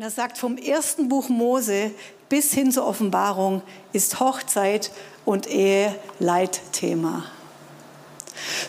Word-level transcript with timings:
Und 0.00 0.04
er 0.04 0.10
sagt, 0.10 0.38
vom 0.38 0.56
ersten 0.56 1.10
Buch 1.10 1.28
Mose 1.28 1.90
bis 2.30 2.54
hin 2.54 2.72
zur 2.72 2.86
Offenbarung 2.86 3.60
ist 3.92 4.18
Hochzeit 4.18 4.92
und 5.26 5.46
Ehe 5.46 5.94
Leitthema. 6.18 7.24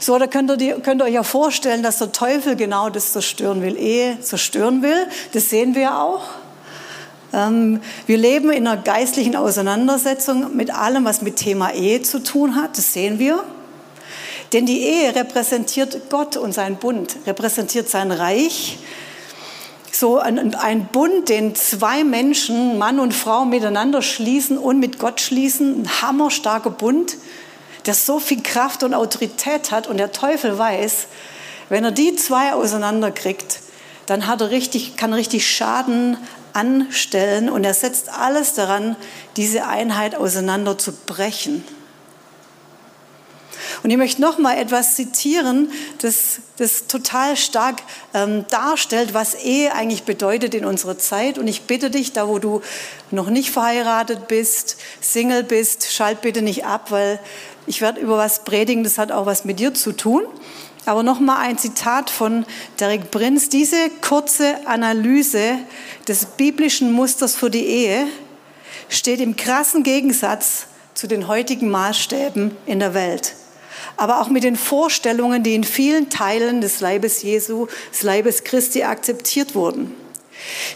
So, 0.01 0.19
da 0.19 0.27
könnt 0.27 0.61
ihr, 0.61 0.81
könnt 0.81 1.01
ihr 1.01 1.05
euch 1.05 1.13
ja 1.13 1.23
vorstellen, 1.23 1.83
dass 1.83 1.99
der 1.99 2.11
Teufel 2.11 2.57
genau 2.57 2.89
das 2.89 3.13
zerstören 3.13 3.61
will, 3.61 3.77
Ehe 3.77 4.19
zerstören 4.19 4.81
will. 4.81 5.07
Das 5.31 5.49
sehen 5.49 5.73
wir 5.73 5.97
auch. 6.01 6.23
Ähm, 7.31 7.79
wir 8.07 8.17
leben 8.17 8.51
in 8.51 8.67
einer 8.67 8.81
geistlichen 8.81 9.37
Auseinandersetzung 9.37 10.57
mit 10.57 10.69
allem, 10.69 11.05
was 11.05 11.21
mit 11.21 11.37
Thema 11.37 11.71
Ehe 11.71 12.01
zu 12.01 12.21
tun 12.21 12.57
hat. 12.57 12.77
Das 12.77 12.91
sehen 12.91 13.19
wir. 13.19 13.41
Denn 14.51 14.65
die 14.65 14.81
Ehe 14.81 15.15
repräsentiert 15.15 16.09
Gott 16.09 16.35
und 16.35 16.51
sein 16.51 16.75
Bund, 16.75 17.15
repräsentiert 17.25 17.87
sein 17.87 18.11
Reich. 18.11 18.79
So 20.01 20.17
ein, 20.17 20.55
ein 20.55 20.87
Bund, 20.87 21.29
den 21.29 21.53
zwei 21.53 22.03
Menschen, 22.03 22.79
Mann 22.79 22.99
und 22.99 23.13
Frau, 23.13 23.45
miteinander 23.45 24.01
schließen 24.01 24.57
und 24.57 24.79
mit 24.79 24.97
Gott 24.97 25.21
schließen. 25.21 25.83
Ein 25.83 26.01
hammerstarker 26.01 26.71
Bund, 26.71 27.17
der 27.85 27.93
so 27.93 28.19
viel 28.19 28.41
Kraft 28.41 28.81
und 28.81 28.95
Autorität 28.95 29.69
hat. 29.69 29.85
Und 29.85 29.97
der 29.97 30.11
Teufel 30.11 30.57
weiß, 30.57 31.05
wenn 31.69 31.83
er 31.83 31.91
die 31.91 32.15
zwei 32.15 32.53
auseinanderkriegt, 32.53 33.59
dann 34.07 34.25
hat 34.25 34.41
er 34.41 34.49
richtig, 34.49 34.97
kann 34.97 35.11
er 35.11 35.19
richtig 35.19 35.47
Schaden 35.47 36.17
anstellen 36.53 37.47
und 37.47 37.63
er 37.63 37.75
setzt 37.75 38.09
alles 38.09 38.55
daran, 38.55 38.95
diese 39.37 39.67
Einheit 39.67 40.15
auseinanderzubrechen. 40.15 41.63
Und 43.83 43.89
ich 43.89 43.97
möchte 43.97 44.21
noch 44.21 44.37
mal 44.37 44.57
etwas 44.57 44.95
zitieren, 44.95 45.71
das, 45.99 46.39
das 46.57 46.85
total 46.85 47.35
stark 47.35 47.81
ähm, 48.13 48.45
darstellt, 48.49 49.13
was 49.13 49.33
Ehe 49.33 49.73
eigentlich 49.73 50.03
bedeutet 50.03 50.53
in 50.53 50.65
unserer 50.65 50.97
Zeit. 50.99 51.39
Und 51.39 51.47
ich 51.47 51.63
bitte 51.63 51.89
dich, 51.89 52.13
da 52.13 52.27
wo 52.27 52.37
du 52.37 52.61
noch 53.09 53.29
nicht 53.29 53.49
verheiratet 53.49 54.27
bist, 54.27 54.77
Single 55.01 55.43
bist, 55.43 55.91
schalt 55.91 56.21
bitte 56.21 56.43
nicht 56.43 56.65
ab, 56.65 56.91
weil 56.91 57.19
ich 57.65 57.81
werde 57.81 57.99
über 57.99 58.17
was 58.17 58.43
predigen, 58.43 58.83
das 58.83 58.97
hat 58.97 59.11
auch 59.11 59.25
was 59.25 59.45
mit 59.45 59.59
dir 59.59 59.73
zu 59.73 59.93
tun. 59.93 60.23
Aber 60.85 61.03
noch 61.03 61.19
mal 61.19 61.37
ein 61.37 61.57
Zitat 61.57 62.09
von 62.09 62.45
Derek 62.79 63.11
Prinz. 63.11 63.49
Diese 63.49 63.89
kurze 64.01 64.55
Analyse 64.65 65.59
des 66.07 66.25
biblischen 66.25 66.91
Musters 66.91 67.35
für 67.35 67.51
die 67.51 67.65
Ehe 67.65 68.07
steht 68.89 69.21
im 69.21 69.35
krassen 69.35 69.83
Gegensatz 69.83 70.65
zu 70.93 71.07
den 71.07 71.27
heutigen 71.27 71.69
Maßstäben 71.69 72.51
in 72.65 72.79
der 72.79 72.93
Welt. 72.93 73.35
Aber 73.97 74.21
auch 74.21 74.29
mit 74.29 74.43
den 74.43 74.55
Vorstellungen, 74.55 75.43
die 75.43 75.55
in 75.55 75.63
vielen 75.63 76.09
Teilen 76.09 76.61
des 76.61 76.79
Leibes 76.81 77.21
Jesu, 77.21 77.67
des 77.91 78.03
Leibes 78.03 78.43
Christi 78.43 78.83
akzeptiert 78.83 79.55
wurden. 79.55 79.95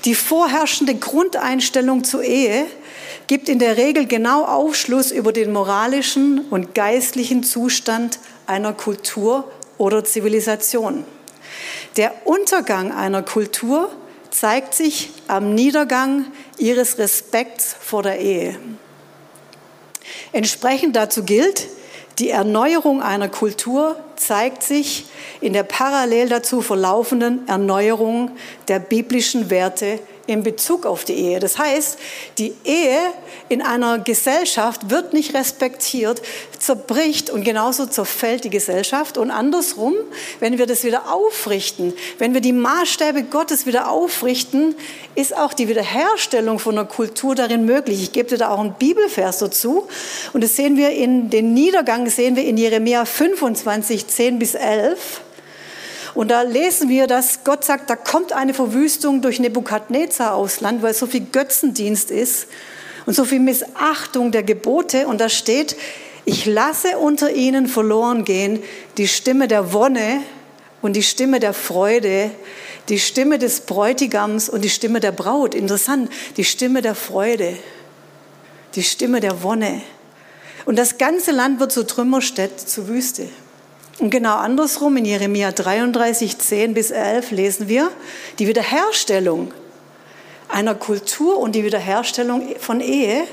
Die 0.05 0.15
vorherrschende 0.15 0.95
Grundeinstellung 0.95 2.03
zur 2.03 2.23
Ehe 2.23 2.65
gibt 3.27 3.49
in 3.49 3.59
der 3.59 3.77
Regel 3.77 4.05
genau 4.05 4.45
Aufschluss 4.45 5.11
über 5.11 5.31
den 5.31 5.51
moralischen 5.51 6.41
und 6.49 6.75
geistlichen 6.75 7.43
Zustand 7.43 8.19
einer 8.45 8.73
Kultur 8.73 9.49
oder 9.77 10.03
Zivilisation. 10.03 11.03
Der 11.97 12.13
Untergang 12.25 12.91
einer 12.91 13.23
Kultur 13.23 13.89
zeigt 14.29 14.73
sich 14.73 15.11
am 15.27 15.55
Niedergang 15.55 16.25
ihres 16.57 16.97
Respekts 16.97 17.75
vor 17.79 18.03
der 18.03 18.19
Ehe. 18.19 18.57
Entsprechend 20.33 20.95
dazu 20.95 21.23
gilt, 21.23 21.67
die 22.19 22.29
Erneuerung 22.29 23.01
einer 23.01 23.29
Kultur 23.29 23.97
zeigt 24.15 24.63
sich 24.63 25.05
in 25.41 25.53
der 25.53 25.63
parallel 25.63 26.29
dazu 26.29 26.61
verlaufenden 26.61 27.47
Erneuerung 27.47 28.31
der 28.67 28.79
biblischen 28.79 29.49
Werte 29.49 29.99
in 30.27 30.43
Bezug 30.43 30.85
auf 30.85 31.05
die 31.05 31.13
Ehe. 31.13 31.39
Das 31.39 31.57
heißt, 31.57 31.97
die 32.37 32.53
Ehe 32.63 32.99
in 33.49 33.61
einer 33.61 33.99
Gesellschaft 33.99 34.89
wird 34.89 35.13
nicht 35.13 35.33
respektiert, 35.33 36.21
zerbricht 36.57 37.29
und 37.29 37.43
genauso 37.43 37.85
zerfällt 37.85 38.43
die 38.43 38.49
Gesellschaft. 38.49 39.17
Und 39.17 39.31
andersrum, 39.31 39.93
wenn 40.39 40.57
wir 40.57 40.65
das 40.65 40.83
wieder 40.83 41.13
aufrichten, 41.13 41.93
wenn 42.17 42.33
wir 42.33 42.41
die 42.41 42.53
Maßstäbe 42.53 43.23
Gottes 43.23 43.65
wieder 43.65 43.89
aufrichten, 43.89 44.75
ist 45.15 45.35
auch 45.35 45.53
die 45.53 45.67
Wiederherstellung 45.67 46.59
von 46.59 46.77
einer 46.77 46.87
Kultur 46.87 47.35
darin 47.35 47.65
möglich. 47.65 48.01
Ich 48.01 48.11
gebe 48.11 48.29
dir 48.29 48.37
da 48.37 48.49
auch 48.49 48.59
einen 48.59 48.73
Bibelvers 48.73 49.39
dazu. 49.39 49.87
Und 50.33 50.43
das 50.43 50.55
sehen 50.55 50.77
wir 50.77 50.91
in 50.91 51.29
den 51.29 51.53
Niedergang, 51.53 52.09
sehen 52.09 52.35
wir 52.35 52.45
in 52.45 52.57
Jeremia 52.57 53.05
25, 53.05 54.07
10 54.07 54.39
bis 54.39 54.55
11. 54.55 55.21
Und 56.15 56.29
da 56.29 56.43
lesen 56.43 56.87
wir, 56.87 57.07
dass 57.07 57.43
Gott 57.43 57.65
sagt, 57.65 57.89
da 57.89 57.97
kommt 57.97 58.31
eine 58.31 58.53
Verwüstung 58.53 59.21
durch 59.21 59.39
Nebukadnezar 59.39 60.33
aufs 60.33 60.61
Land, 60.61 60.81
weil 60.81 60.93
so 60.93 61.07
viel 61.07 61.25
Götzendienst 61.29 62.09
ist 62.09 62.47
und 63.05 63.13
so 63.13 63.25
viel 63.25 63.41
Missachtung 63.41 64.31
der 64.31 64.43
Gebote. 64.43 65.07
Und 65.07 65.19
da 65.19 65.27
steht, 65.27 65.75
ich 66.23 66.45
lasse 66.45 66.97
unter 66.97 67.33
ihnen 67.33 67.67
verloren 67.67 68.23
gehen 68.23 68.63
die 68.97 69.09
Stimme 69.09 69.49
der 69.49 69.73
Wonne 69.73 70.21
und 70.81 70.95
die 70.95 71.03
Stimme 71.03 71.41
der 71.41 71.53
Freude, 71.53 72.31
die 72.87 72.99
Stimme 72.99 73.37
des 73.37 73.61
Bräutigams 73.61 74.47
und 74.47 74.63
die 74.63 74.69
Stimme 74.69 75.01
der 75.01 75.11
Braut. 75.11 75.53
Interessant, 75.53 76.09
die 76.37 76.45
Stimme 76.45 76.81
der 76.81 76.95
Freude, 76.95 77.57
die 78.75 78.83
Stimme 78.83 79.19
der 79.19 79.43
Wonne. 79.43 79.81
Und 80.65 80.77
das 80.79 80.97
ganze 80.97 81.31
Land 81.31 81.59
wird 81.59 81.73
zur 81.73 81.85
Trümmerstätte, 81.85 82.65
zur 82.65 82.87
Wüste. 82.87 83.27
Und 83.99 84.09
genau 84.09 84.35
andersrum 84.35 84.97
in 84.97 85.05
Jeremia 85.05 85.51
33, 85.51 86.37
10 86.37 86.73
bis 86.73 86.91
11 86.91 87.31
lesen 87.31 87.69
wir 87.69 87.89
die 88.39 88.47
Wiederherstellung 88.47 89.53
einer 90.49 90.75
Kultur 90.75 91.39
und 91.39 91.53
die 91.53 91.63
Wiederherstellung 91.63 92.55
von 92.59 92.81
Ehe. 92.81 93.25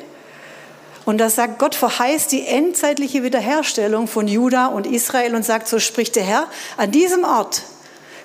Und 1.04 1.18
da 1.18 1.28
sagt 1.30 1.58
Gott 1.58 1.74
verheißt 1.74 2.30
die 2.30 2.46
endzeitliche 2.46 3.24
Wiederherstellung 3.24 4.06
von 4.06 4.28
Juda 4.28 4.66
und 4.66 4.86
Israel 4.86 5.34
und 5.34 5.44
sagt, 5.44 5.66
so 5.66 5.80
spricht 5.80 6.14
der 6.14 6.22
Herr, 6.22 6.46
an 6.76 6.92
diesem 6.92 7.24
Ort, 7.24 7.62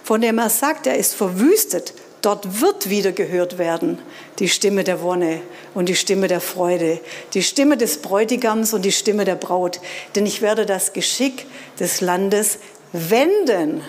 von 0.04 0.22
dem 0.22 0.38
er 0.38 0.50
sagt, 0.50 0.86
er 0.86 0.96
ist 0.96 1.16
verwüstet, 1.16 1.94
Dort 2.28 2.60
wird 2.60 2.90
wieder 2.90 3.14
gehört 3.14 3.58
werden 3.58 4.00
die 4.40 4.50
Stimme 4.50 4.84
der 4.84 5.02
Wonne 5.02 5.40
und 5.74 5.88
die 5.88 5.96
Stimme 5.96 6.28
der 6.28 6.42
Freude, 6.42 7.00
die 7.34 7.42
Stimme 7.42 7.78
des 7.78 8.02
Bräutigams 8.02 8.74
und 8.74 8.82
die 8.82 8.92
Stimme 8.92 9.24
der 9.24 9.36
Braut. 9.36 9.80
Denn 10.14 10.26
ich 10.26 10.42
werde 10.42 10.66
das 10.66 10.92
Geschick 10.92 11.46
des 11.80 12.02
Landes 12.02 12.60
wenden. 12.92 13.82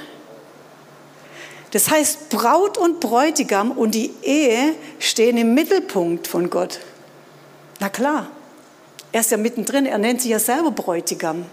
Das 1.72 1.90
heißt, 1.90 2.28
Braut 2.28 2.78
und 2.78 3.00
Bräutigam 3.00 3.72
und 3.72 3.96
die 3.96 4.14
Ehe 4.22 4.72
stehen 5.00 5.36
im 5.36 5.54
Mittelpunkt 5.54 6.28
von 6.28 6.48
Gott. 6.48 6.78
Na 7.80 7.88
klar, 7.88 8.30
er 9.10 9.22
ist 9.22 9.32
ja 9.32 9.36
mittendrin, 9.36 9.84
er 9.84 9.98
nennt 9.98 10.22
sich 10.22 10.30
ja 10.30 10.38
selber 10.38 10.70
Bräutigam 10.70 11.44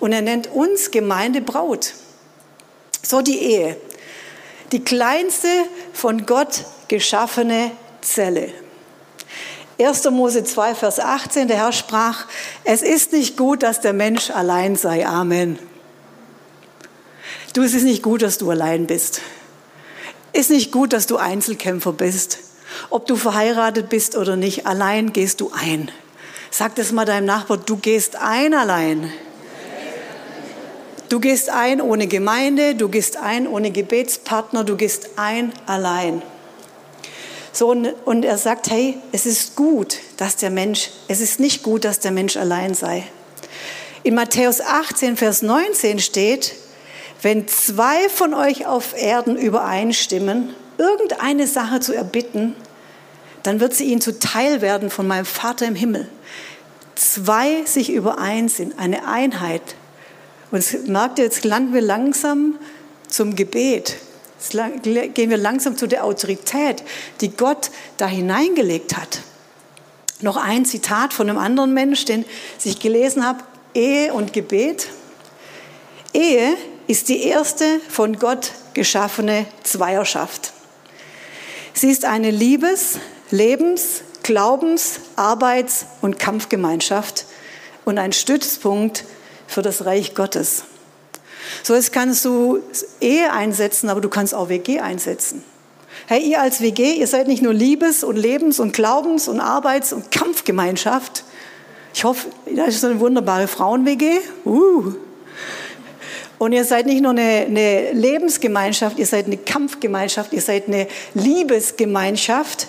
und 0.00 0.10
er 0.10 0.22
nennt 0.22 0.52
uns 0.52 0.90
Gemeinde 0.90 1.40
Braut. 1.40 1.94
So 3.04 3.22
die 3.22 3.38
Ehe 3.38 3.76
die 4.72 4.84
kleinste 4.84 5.48
von 5.92 6.26
Gott 6.26 6.64
geschaffene 6.88 7.70
Zelle. 8.00 8.52
1. 9.78 10.04
Mose 10.10 10.44
2, 10.44 10.74
Vers 10.74 11.00
18, 11.00 11.48
der 11.48 11.56
Herr 11.58 11.72
sprach, 11.72 12.26
es 12.62 12.82
ist 12.82 13.12
nicht 13.12 13.36
gut, 13.36 13.62
dass 13.62 13.80
der 13.80 13.92
Mensch 13.92 14.30
allein 14.30 14.76
sei. 14.76 15.06
Amen. 15.06 15.58
Du, 17.54 17.62
es 17.62 17.74
ist 17.74 17.82
nicht 17.82 18.02
gut, 18.02 18.22
dass 18.22 18.38
du 18.38 18.50
allein 18.50 18.86
bist. 18.86 19.20
Ist 20.32 20.50
nicht 20.50 20.72
gut, 20.72 20.92
dass 20.92 21.06
du 21.06 21.16
Einzelkämpfer 21.16 21.92
bist. 21.92 22.38
Ob 22.90 23.06
du 23.06 23.16
verheiratet 23.16 23.88
bist 23.88 24.16
oder 24.16 24.36
nicht, 24.36 24.66
allein 24.66 25.12
gehst 25.12 25.40
du 25.40 25.52
ein. 25.52 25.90
Sag 26.50 26.74
das 26.76 26.92
mal 26.92 27.04
deinem 27.04 27.26
Nachbar, 27.26 27.56
du 27.56 27.76
gehst 27.76 28.16
ein 28.16 28.54
allein. 28.54 29.12
Du 31.08 31.20
gehst 31.20 31.50
ein 31.50 31.80
ohne 31.80 32.06
Gemeinde, 32.06 32.74
du 32.74 32.88
gehst 32.88 33.16
ein 33.18 33.46
ohne 33.46 33.70
Gebetspartner, 33.70 34.64
du 34.64 34.76
gehst 34.76 35.10
ein 35.16 35.52
allein. 35.66 36.22
So, 37.52 37.68
und 37.68 38.24
er 38.24 38.38
sagt, 38.38 38.70
hey, 38.70 38.96
es 39.12 39.26
ist 39.26 39.54
gut, 39.54 39.98
dass 40.16 40.36
der 40.36 40.50
Mensch, 40.50 40.90
es 41.06 41.20
ist 41.20 41.38
nicht 41.38 41.62
gut, 41.62 41.84
dass 41.84 42.00
der 42.00 42.10
Mensch 42.10 42.36
allein 42.36 42.74
sei. 42.74 43.04
In 44.02 44.14
Matthäus 44.14 44.60
18, 44.60 45.16
Vers 45.16 45.42
19 45.42 46.00
steht, 46.00 46.54
wenn 47.22 47.46
zwei 47.48 48.08
von 48.08 48.34
euch 48.34 48.66
auf 48.66 49.00
Erden 49.00 49.36
übereinstimmen, 49.36 50.54
irgendeine 50.78 51.46
Sache 51.46 51.80
zu 51.80 51.92
erbitten, 51.92 52.56
dann 53.44 53.60
wird 53.60 53.74
sie 53.74 53.84
ihnen 53.84 54.00
zuteil 54.00 54.62
werden 54.62 54.90
von 54.90 55.06
meinem 55.06 55.26
Vater 55.26 55.66
im 55.66 55.74
Himmel. 55.74 56.08
Zwei 56.96 57.64
sich 57.64 57.90
übereins 57.90 58.56
sind, 58.56 58.78
eine 58.78 59.06
Einheit, 59.06 59.76
und 60.50 60.88
merkt 60.88 61.18
ihr, 61.18 61.24
jetzt 61.24 61.44
landen 61.44 61.74
wir 61.74 61.80
langsam 61.80 62.58
zum 63.08 63.34
Gebet. 63.34 63.96
Jetzt 64.38 64.52
gehen 65.14 65.30
wir 65.30 65.36
langsam 65.36 65.76
zu 65.76 65.86
der 65.86 66.04
Autorität, 66.04 66.82
die 67.20 67.30
Gott 67.30 67.70
da 67.96 68.06
hineingelegt 68.06 68.96
hat. 68.96 69.20
Noch 70.20 70.36
ein 70.36 70.64
Zitat 70.64 71.12
von 71.12 71.28
einem 71.28 71.38
anderen 71.38 71.74
Mensch, 71.74 72.04
den 72.04 72.24
ich 72.62 72.78
gelesen 72.78 73.26
habe. 73.26 73.40
Ehe 73.74 74.12
und 74.12 74.32
Gebet. 74.32 74.88
Ehe 76.12 76.56
ist 76.86 77.08
die 77.08 77.22
erste 77.22 77.80
von 77.88 78.18
Gott 78.18 78.52
geschaffene 78.74 79.46
Zweierschaft. 79.62 80.52
Sie 80.52 80.64
Sie 81.74 81.90
ist 81.90 82.04
eine 82.04 82.30
Liebes-, 82.30 82.98
Lebens-, 83.30 84.02
Glaubens-, 84.22 85.00
Arbeits- 85.16 85.86
und 86.02 86.20
Kampfgemeinschaft 86.20 87.26
und 87.84 87.98
ein 87.98 88.12
Stützpunkt 88.12 89.04
für 89.46 89.62
das 89.62 89.84
Reich 89.84 90.14
Gottes. 90.14 90.64
So 91.62 91.74
jetzt 91.74 91.92
kannst 91.92 92.24
du 92.24 92.60
Ehe 93.00 93.32
einsetzen, 93.32 93.88
aber 93.88 94.00
du 94.00 94.08
kannst 94.08 94.34
auch 94.34 94.48
WG 94.48 94.80
einsetzen. 94.80 95.44
Hey, 96.06 96.22
ihr 96.22 96.40
als 96.40 96.60
WG, 96.60 96.94
ihr 96.94 97.06
seid 97.06 97.28
nicht 97.28 97.42
nur 97.42 97.54
Liebes- 97.54 98.04
und 98.04 98.16
Lebens- 98.16 98.60
und 98.60 98.72
Glaubens- 98.72 99.28
und 99.28 99.40
Arbeits- 99.40 99.92
und 99.92 100.10
Kampfgemeinschaft. 100.10 101.24
Ich 101.94 102.04
hoffe, 102.04 102.28
das 102.54 102.68
ist 102.68 102.80
so 102.82 102.88
eine 102.88 103.00
wunderbare 103.00 103.46
Frauen-WG. 103.46 104.18
Uh. 104.44 104.94
Und 106.38 106.52
ihr 106.52 106.64
seid 106.64 106.86
nicht 106.86 107.00
nur 107.00 107.12
eine, 107.12 107.46
eine 107.46 107.92
Lebensgemeinschaft, 107.92 108.98
ihr 108.98 109.06
seid 109.06 109.26
eine 109.26 109.36
Kampfgemeinschaft, 109.38 110.32
ihr 110.32 110.42
seid 110.42 110.66
eine 110.66 110.88
Liebesgemeinschaft 111.14 112.66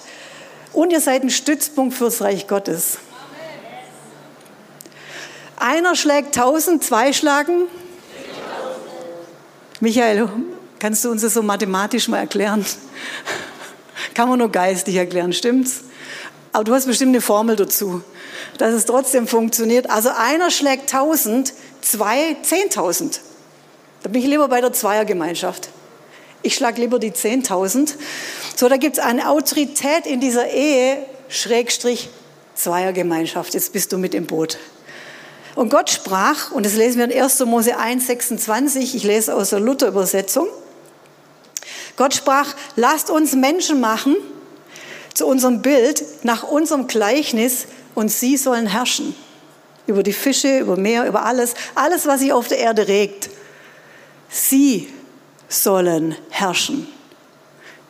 und 0.71 0.91
ihr 0.91 1.01
seid 1.01 1.23
ein 1.23 1.29
Stützpunkt 1.29 1.95
fürs 1.95 2.21
Reich 2.21 2.47
Gottes. 2.47 2.99
Einer 5.57 5.95
schlägt 5.95 6.35
tausend, 6.35 6.83
zwei 6.83 7.13
schlagen. 7.13 7.67
Michael, 9.79 10.29
kannst 10.79 11.05
du 11.05 11.11
uns 11.11 11.21
das 11.21 11.33
so 11.33 11.41
mathematisch 11.41 12.07
mal 12.07 12.19
erklären? 12.19 12.65
Kann 14.13 14.29
man 14.29 14.39
nur 14.39 14.51
geistig 14.51 14.95
erklären, 14.95 15.33
stimmt's? 15.33 15.81
Aber 16.51 16.63
du 16.63 16.73
hast 16.73 16.85
bestimmt 16.85 17.09
eine 17.09 17.21
Formel 17.21 17.55
dazu, 17.55 18.01
dass 18.57 18.73
es 18.73 18.85
trotzdem 18.85 19.27
funktioniert. 19.27 19.89
Also 19.89 20.09
einer 20.09 20.51
schlägt 20.51 20.89
tausend, 20.89 21.53
zwei 21.81 22.37
zehntausend. 22.43 23.21
Da 24.03 24.09
bin 24.09 24.21
ich 24.21 24.27
lieber 24.27 24.47
bei 24.47 24.61
der 24.61 24.71
Zweiergemeinschaft. 24.71 25.69
Ich 26.43 26.55
schlage 26.55 26.79
lieber 26.79 26.99
die 26.99 27.11
zehntausend. 27.11 27.95
So, 28.55 28.69
da 28.69 28.77
gibt 28.77 28.97
es 28.97 29.03
eine 29.03 29.29
Autorität 29.29 30.05
in 30.05 30.19
dieser 30.19 30.49
Ehe, 30.49 31.05
Schrägstrich 31.27 32.09
Zweiergemeinschaft. 32.53 33.53
Jetzt 33.53 33.73
bist 33.73 33.91
du 33.91 33.97
mit 33.97 34.13
im 34.13 34.27
Boot. 34.27 34.57
Und 35.55 35.69
Gott 35.69 35.89
sprach, 35.89 36.51
und 36.51 36.65
das 36.65 36.75
lesen 36.75 36.97
wir 36.99 37.09
in 37.09 37.23
1. 37.23 37.39
Mose 37.45 37.77
1, 37.77 38.05
26, 38.05 38.93
ich 38.93 39.03
lese 39.03 39.33
aus 39.33 39.51
der 39.51 39.61
Luther-Übersetzung. 39.61 40.47
Gott 41.95 42.13
sprach, 42.13 42.53
lasst 42.75 43.09
uns 43.09 43.33
Menschen 43.33 43.79
machen 43.79 44.17
zu 45.13 45.25
unserem 45.25 45.61
Bild, 45.61 46.03
nach 46.23 46.43
unserem 46.43 46.87
Gleichnis, 46.87 47.67
und 47.95 48.09
sie 48.09 48.35
sollen 48.35 48.67
herrschen. 48.67 49.15
Über 49.87 50.03
die 50.03 50.11
Fische, 50.11 50.59
über 50.59 50.75
Meer, 50.75 51.07
über 51.07 51.23
alles, 51.23 51.53
alles, 51.73 52.05
was 52.05 52.19
sich 52.19 52.33
auf 52.33 52.49
der 52.49 52.57
Erde 52.57 52.89
regt. 52.89 53.29
Sie 54.27 54.91
sollen 55.47 56.15
herrschen. 56.29 56.89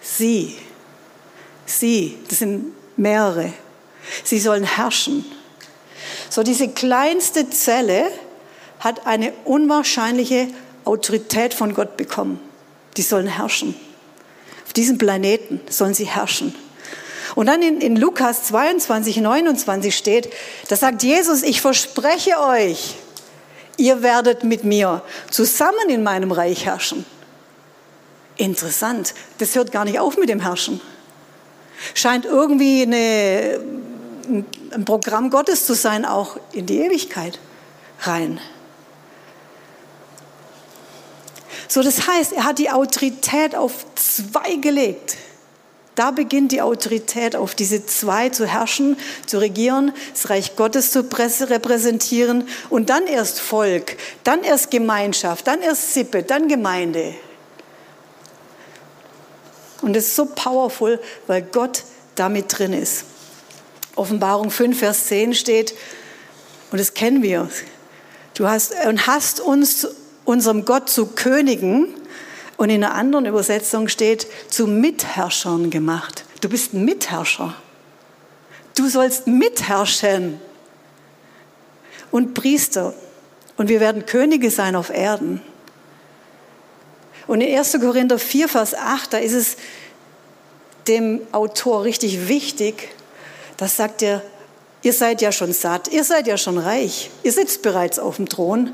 Sie, 0.02 0.56
sie, 1.66 2.20
das 2.30 2.40
sind 2.40 2.74
mehrere. 2.96 3.54
Sie 4.24 4.40
sollen 4.40 4.64
herrschen. 4.64 5.26
So 6.30 6.44
diese 6.44 6.70
kleinste 6.70 7.50
Zelle 7.50 8.08
hat 8.80 9.08
eine 9.08 9.34
unwahrscheinliche 9.46 10.48
Autorität 10.84 11.54
von 11.54 11.74
Gott 11.74 11.98
bekommen. 11.98 12.40
Die 12.98 13.02
sollen 13.02 13.28
herrschen. 13.28 13.76
Auf 14.66 14.74
diesem 14.74 14.98
Planeten 14.98 15.60
sollen 15.70 15.94
sie 15.94 16.06
herrschen. 16.06 16.56
Und 17.34 17.48
dann 17.48 17.62
in, 17.62 17.82
in 17.82 17.96
Lukas 17.96 18.44
22, 18.44 19.18
29 19.18 19.96
steht, 19.96 20.32
da 20.68 20.76
sagt 20.76 21.02
Jesus, 21.02 21.42
ich 21.42 21.62
verspreche 21.62 22.40
euch, 22.40 22.96
ihr 23.78 24.04
werdet 24.04 24.44
mit 24.44 24.64
mir 24.64 25.02
zusammen 25.32 25.90
in 25.90 26.04
meinem 26.04 26.32
Reich 26.32 26.66
herrschen. 26.66 27.06
Interessant, 28.38 29.14
das 29.40 29.56
hört 29.56 29.72
gar 29.72 29.86
nicht 29.86 30.00
auf 30.00 30.18
mit 30.18 30.30
dem 30.30 30.42
Herrschen. 30.42 30.80
Scheint 31.94 32.26
irgendwie 32.26 32.84
eine 32.84 33.60
ein 34.28 34.86
Programm 34.86 35.30
Gottes 35.30 35.66
zu 35.66 35.74
sein, 35.74 36.06
auch 36.06 36.38
in 36.52 36.66
die 36.66 36.80
Ewigkeit 36.80 37.40
rein. 38.02 38.40
So, 41.68 41.82
das 41.82 42.08
heißt, 42.08 42.34
er 42.34 42.44
hat 42.44 42.60
die 42.60 42.70
Autorität 42.70 43.56
auf 43.56 43.86
zwei 43.96 44.56
gelegt. 44.56 45.18
Da 45.96 46.12
beginnt 46.12 46.52
die 46.52 46.62
Autorität, 46.62 47.38
auf 47.38 47.56
diese 47.56 47.86
zwei 47.86 48.30
zu 48.30 48.46
herrschen, 48.46 48.98
zu 49.26 49.38
regieren, 49.38 49.94
das 50.14 50.30
Reich 50.30 50.58
Gottes 50.58 50.92
zu 50.92 51.00
repräsentieren 51.00 52.50
und 52.70 52.90
dann 52.90 53.08
erst 53.08 53.40
Volk, 53.40 53.96
dann 54.26 54.44
erst 54.44 54.72
Gemeinschaft, 54.72 55.48
dann 55.48 55.62
erst 55.62 55.94
Sippe, 55.94 56.22
dann 56.22 56.50
Gemeinde. 56.50 57.16
Und 59.82 59.96
es 59.96 60.08
ist 60.08 60.16
so 60.16 60.26
powerful, 60.26 61.00
weil 61.28 61.44
Gott 61.44 61.84
damit 62.16 62.58
drin 62.58 62.74
ist. 62.74 63.06
Offenbarung 63.96 64.52
5, 64.52 64.78
Vers 64.78 65.06
10 65.08 65.34
steht, 65.34 65.74
und 66.72 66.80
das 66.80 66.94
kennen 66.94 67.24
wir, 67.24 67.50
du 68.34 68.48
hast, 68.48 68.74
und 68.86 69.08
hast 69.08 69.40
uns 69.40 69.88
unserem 70.26 70.66
Gott 70.66 70.90
zu 70.90 71.08
Königen, 71.08 71.94
und 72.58 72.70
in 72.70 72.84
einer 72.84 72.96
anderen 72.96 73.26
Übersetzung 73.26 73.88
steht, 73.88 74.28
zu 74.50 74.68
Mitherrschern 74.68 75.70
gemacht. 75.70 76.24
Du 76.42 76.50
bist 76.50 76.74
ein 76.74 76.86
Mitherrscher. 76.86 77.54
Du 78.76 78.88
sollst 78.88 79.28
mitherrschen. 79.28 80.40
Und 82.12 82.34
Priester. 82.34 82.94
Und 83.58 83.70
wir 83.70 83.80
werden 83.80 84.06
Könige 84.06 84.52
sein 84.52 84.76
auf 84.76 84.90
Erden. 84.90 85.42
Und 87.28 87.42
in 87.42 87.58
1. 87.58 87.78
Korinther 87.82 88.20
4, 88.20 88.48
Vers 88.48 88.74
8, 88.74 89.14
da 89.14 89.18
ist 89.18 89.34
es 89.34 89.58
dem 90.88 91.22
Autor 91.32 91.84
richtig 91.84 92.28
wichtig, 92.28 92.90
das 93.58 93.78
sagt 93.78 94.02
er, 94.02 94.22
ihr 94.82 94.94
seid 94.94 95.22
ja 95.22 95.32
schon 95.32 95.54
satt, 95.54 95.88
ihr 95.88 96.04
seid 96.04 96.28
ja 96.28 96.38
schon 96.38 96.58
reich, 96.58 97.10
ihr 97.24 97.32
sitzt 97.32 97.62
bereits 97.62 98.00
auf 98.00 98.18
dem 98.18 98.30
Thron. 98.30 98.74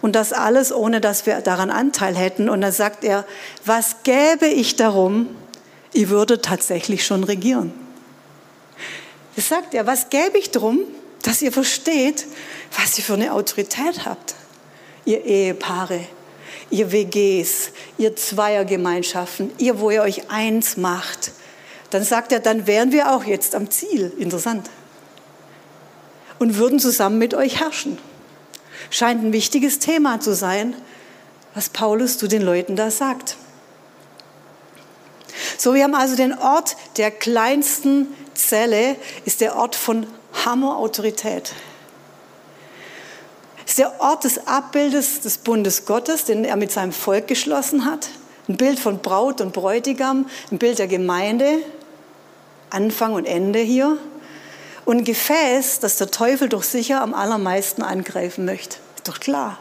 Und 0.00 0.12
das 0.14 0.32
alles, 0.32 0.72
ohne 0.72 1.00
dass 1.00 1.26
wir 1.26 1.40
daran 1.40 1.70
Anteil 1.70 2.14
hätten. 2.14 2.48
Und 2.48 2.60
dann 2.60 2.70
sagt 2.70 3.02
er, 3.02 3.24
was 3.64 3.96
gäbe 4.04 4.46
ich 4.46 4.76
darum, 4.76 5.28
ihr 5.92 6.08
würdet 6.08 6.44
tatsächlich 6.44 7.04
schon 7.04 7.24
regieren. 7.24 7.72
Das 9.34 9.48
sagt 9.48 9.74
er, 9.74 9.86
was 9.86 10.08
gäbe 10.08 10.38
ich 10.38 10.52
darum, 10.52 10.80
dass 11.22 11.42
ihr 11.42 11.50
versteht, 11.50 12.26
was 12.78 12.96
ihr 12.96 13.02
für 13.02 13.14
eine 13.14 13.32
Autorität 13.32 14.04
habt. 14.04 14.36
Ihr 15.04 15.24
Ehepaare, 15.24 16.00
ihr 16.70 16.92
WGs, 16.92 17.70
ihr 17.98 18.14
Zweiergemeinschaften, 18.14 19.50
ihr, 19.58 19.80
wo 19.80 19.90
ihr 19.90 20.02
euch 20.02 20.30
eins 20.30 20.76
macht 20.76 21.32
dann 21.90 22.04
sagt 22.04 22.32
er, 22.32 22.40
dann 22.40 22.66
wären 22.66 22.92
wir 22.92 23.14
auch 23.14 23.24
jetzt 23.24 23.54
am 23.54 23.70
Ziel. 23.70 24.12
Interessant. 24.18 24.68
Und 26.38 26.56
würden 26.56 26.78
zusammen 26.78 27.18
mit 27.18 27.34
euch 27.34 27.60
herrschen. 27.60 27.98
Scheint 28.90 29.24
ein 29.24 29.32
wichtiges 29.32 29.78
Thema 29.78 30.20
zu 30.20 30.34
sein, 30.34 30.74
was 31.54 31.68
Paulus 31.70 32.18
zu 32.18 32.28
den 32.28 32.42
Leuten 32.42 32.76
da 32.76 32.90
sagt. 32.90 33.36
So, 35.56 35.74
wir 35.74 35.84
haben 35.84 35.94
also 35.94 36.14
den 36.14 36.38
Ort 36.38 36.76
der 36.96 37.10
kleinsten 37.10 38.08
Zelle, 38.34 38.96
ist 39.24 39.40
der 39.40 39.56
Ort 39.56 39.74
von 39.74 40.06
Hammerautorität. 40.44 41.52
Ist 43.66 43.78
der 43.78 44.00
Ort 44.00 44.24
des 44.24 44.46
Abbildes 44.46 45.20
des 45.20 45.38
Bundes 45.38 45.84
Gottes, 45.84 46.24
den 46.24 46.44
er 46.44 46.56
mit 46.56 46.70
seinem 46.70 46.92
Volk 46.92 47.26
geschlossen 47.26 47.84
hat. 47.84 48.08
Ein 48.48 48.56
Bild 48.56 48.78
von 48.78 49.00
Braut 49.00 49.40
und 49.40 49.52
Bräutigam, 49.52 50.26
ein 50.50 50.58
Bild 50.58 50.78
der 50.78 50.86
Gemeinde, 50.86 51.58
Anfang 52.70 53.14
und 53.14 53.26
Ende 53.26 53.60
hier. 53.60 53.98
Und 54.84 54.98
ein 54.98 55.04
Gefäß, 55.04 55.80
das 55.80 55.96
der 55.96 56.10
Teufel 56.10 56.48
doch 56.48 56.62
sicher 56.62 57.02
am 57.02 57.12
allermeisten 57.14 57.82
angreifen 57.82 58.44
möchte. 58.44 58.78
Ist 58.96 59.08
doch 59.08 59.20
klar. 59.20 59.58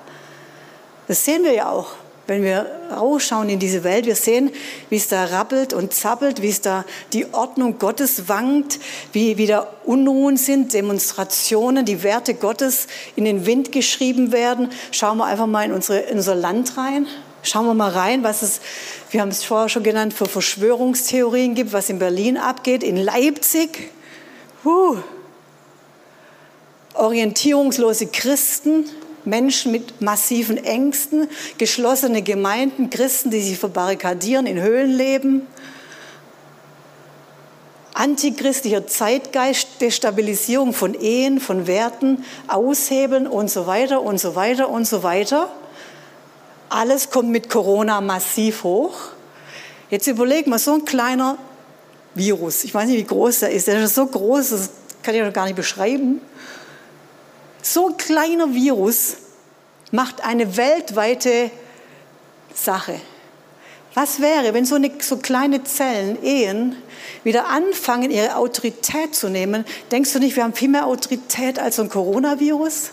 Das 1.07 1.25
sehen 1.25 1.43
wir 1.43 1.53
ja 1.53 1.69
auch, 1.69 1.91
wenn 2.27 2.43
wir 2.43 2.65
rausschauen 2.91 3.49
in 3.49 3.59
diese 3.59 3.83
Welt. 3.83 4.05
Wir 4.05 4.15
sehen, 4.15 4.51
wie 4.89 4.97
es 4.97 5.07
da 5.07 5.25
rappelt 5.25 5.73
und 5.73 5.93
zappelt, 5.93 6.41
wie 6.41 6.49
es 6.49 6.61
da 6.61 6.85
die 7.13 7.33
Ordnung 7.33 7.79
Gottes 7.79 8.27
wankt, 8.27 8.79
wie 9.13 9.37
wieder 9.37 9.73
Unruhen 9.85 10.37
sind, 10.37 10.73
Demonstrationen, 10.73 11.85
die 11.85 12.03
Werte 12.03 12.33
Gottes 12.33 12.87
in 13.15 13.25
den 13.25 13.45
Wind 13.45 13.71
geschrieben 13.71 14.31
werden. 14.31 14.69
Schauen 14.91 15.17
wir 15.17 15.25
einfach 15.25 15.47
mal 15.47 15.65
in, 15.65 15.71
unsere, 15.71 15.99
in 15.99 16.17
unser 16.17 16.35
Land 16.35 16.77
rein. 16.77 17.07
Schauen 17.43 17.65
wir 17.65 17.73
mal 17.73 17.91
rein, 17.91 18.23
was 18.23 18.41
es, 18.41 18.59
wir 19.11 19.21
haben 19.21 19.29
es 19.29 19.43
vorher 19.43 19.69
schon 19.69 19.83
genannt, 19.83 20.13
für 20.13 20.25
Verschwörungstheorien 20.25 21.55
gibt, 21.55 21.73
was 21.73 21.89
in 21.89 21.99
Berlin 21.99 22.37
abgeht, 22.37 22.83
in 22.83 22.97
Leipzig. 22.97 23.91
Huh. 24.63 24.97
Orientierungslose 26.93 28.07
Christen, 28.07 28.85
Menschen 29.23 29.71
mit 29.71 30.01
massiven 30.01 30.57
Ängsten, 30.57 31.29
geschlossene 31.57 32.21
Gemeinden, 32.21 32.89
Christen, 32.89 33.29
die 33.29 33.41
sich 33.41 33.57
verbarrikadieren, 33.57 34.47
in 34.47 34.61
Höhlen 34.61 34.91
leben. 34.91 35.47
Antichristlicher 37.93 38.87
Zeitgeist, 38.87 39.81
Destabilisierung 39.81 40.73
von 40.73 40.93
Ehen, 40.93 41.39
von 41.39 41.65
Werten, 41.65 42.23
Aushebeln 42.47 43.25
und 43.25 43.49
so 43.49 43.67
weiter 43.67 44.01
und 44.01 44.19
so 44.19 44.35
weiter 44.35 44.69
und 44.69 44.85
so 44.85 45.01
weiter. 45.03 45.51
Alles 46.69 47.09
kommt 47.09 47.29
mit 47.29 47.49
Corona 47.49 48.01
massiv 48.01 48.63
hoch. 48.63 48.95
Jetzt 49.89 50.07
überlegen 50.07 50.51
wir, 50.51 50.59
so 50.59 50.73
ein 50.73 50.85
kleiner 50.85 51.37
Virus. 52.13 52.63
Ich 52.63 52.73
weiß 52.73 52.87
nicht, 52.87 52.97
wie 52.97 53.03
groß 53.03 53.39
der 53.39 53.51
ist. 53.51 53.67
Der 53.67 53.81
ist 53.81 53.95
so 53.95 54.05
groß, 54.05 54.49
das 54.49 54.69
kann 55.01 55.15
ich 55.15 55.21
noch 55.21 55.31
gar 55.31 55.45
nicht 55.45 55.55
beschreiben. 55.55 56.19
So 57.61 57.89
ein 57.89 57.97
kleiner 57.97 58.53
Virus 58.53 59.17
macht 59.91 60.25
eine 60.25 60.57
weltweite 60.57 61.51
Sache. 62.53 62.99
Was 63.93 64.19
wäre, 64.19 64.53
wenn 64.53 64.65
so, 64.65 64.75
eine, 64.75 64.91
so 64.99 65.17
kleine 65.17 65.63
Zellen, 65.63 66.21
Ehen, 66.21 66.75
wieder 67.23 67.47
anfangen, 67.47 68.11
ihre 68.11 68.35
Autorität 68.35 69.15
zu 69.15 69.29
nehmen? 69.29 69.65
Denkst 69.91 70.13
du 70.13 70.19
nicht, 70.19 70.35
wir 70.35 70.43
haben 70.43 70.53
viel 70.53 70.69
mehr 70.69 70.85
Autorität 70.85 71.57
als 71.59 71.77
so 71.77 71.83
ein 71.83 71.89
Coronavirus? 71.89 72.91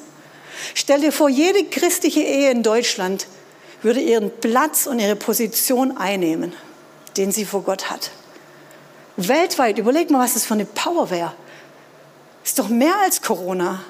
Stell 0.74 1.00
dir 1.00 1.12
vor, 1.12 1.28
jede 1.28 1.64
christliche 1.64 2.20
Ehe 2.22 2.50
in 2.50 2.62
Deutschland 2.62 3.26
würde 3.84 4.00
ihren 4.00 4.30
Platz 4.40 4.86
und 4.86 4.98
ihre 4.98 5.16
Position 5.16 5.96
einnehmen, 5.96 6.54
den 7.16 7.32
sie 7.32 7.44
vor 7.44 7.62
Gott 7.62 7.90
hat. 7.90 8.10
Weltweit, 9.16 9.78
überleg 9.78 10.10
mal, 10.10 10.24
was 10.24 10.34
das 10.34 10.46
für 10.46 10.54
eine 10.54 10.64
Power 10.64 11.10
wäre. 11.10 11.34
Ist 12.44 12.58
doch 12.58 12.68
mehr 12.68 12.96
als 13.04 13.22
Corona. 13.22 13.84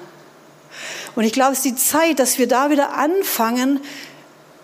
Und 1.15 1.23
ich 1.23 1.33
glaube, 1.33 1.53
es 1.53 1.59
ist 1.59 1.65
die 1.65 1.75
Zeit, 1.75 2.19
dass 2.19 2.37
wir 2.37 2.47
da 2.47 2.69
wieder 2.69 2.93
anfangen, 2.93 3.79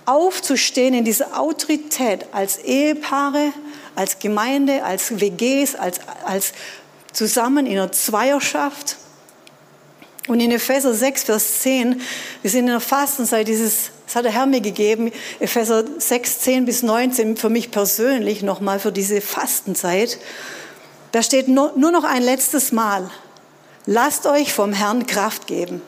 aufzustehen 0.06 0.94
in 0.94 1.06
dieser 1.06 1.40
Autorität 1.40 2.26
als 2.32 2.58
Ehepaare, 2.58 3.54
als 3.96 4.20
Gemeinde, 4.20 4.84
als 4.84 5.20
WGs, 5.20 5.76
als, 5.76 6.00
als 6.26 6.54
zusammen 7.14 7.66
in 7.66 7.74
einer 7.74 7.92
Zweierschaft. 7.92 8.98
Und 10.28 10.40
in 10.40 10.52
Epheser 10.52 10.94
6, 10.94 11.24
Vers 11.24 11.62
10, 11.62 12.02
wir 12.42 12.52
sind 12.52 12.62
in 12.62 12.68
der 12.68 12.80
Fastenzeit, 12.80 13.48
dieses, 13.48 13.92
das 14.12 14.18
hat 14.18 14.26
der 14.26 14.34
Herr 14.34 14.46
mir 14.46 14.60
gegeben, 14.60 15.10
Epheser 15.40 15.86
6, 15.98 16.40
10 16.40 16.66
bis 16.66 16.84
19, 16.84 17.38
für 17.38 17.48
mich 17.48 17.72
persönlich 17.72 18.42
nochmal 18.42 18.78
für 18.78 18.92
diese 18.92 19.22
Fastenzeit. 19.22 20.20
Da 21.14 21.24
steht 21.24 21.48
nur, 21.48 21.72
noch 21.78 22.04
ein 22.04 22.22
letztes 22.22 22.74
Mal. 22.74 23.10
Lasst 23.86 24.26
euch 24.26 24.52
vom 24.52 24.74
Herrn 24.74 25.08
Kraft 25.08 25.48
geben. 25.48 25.82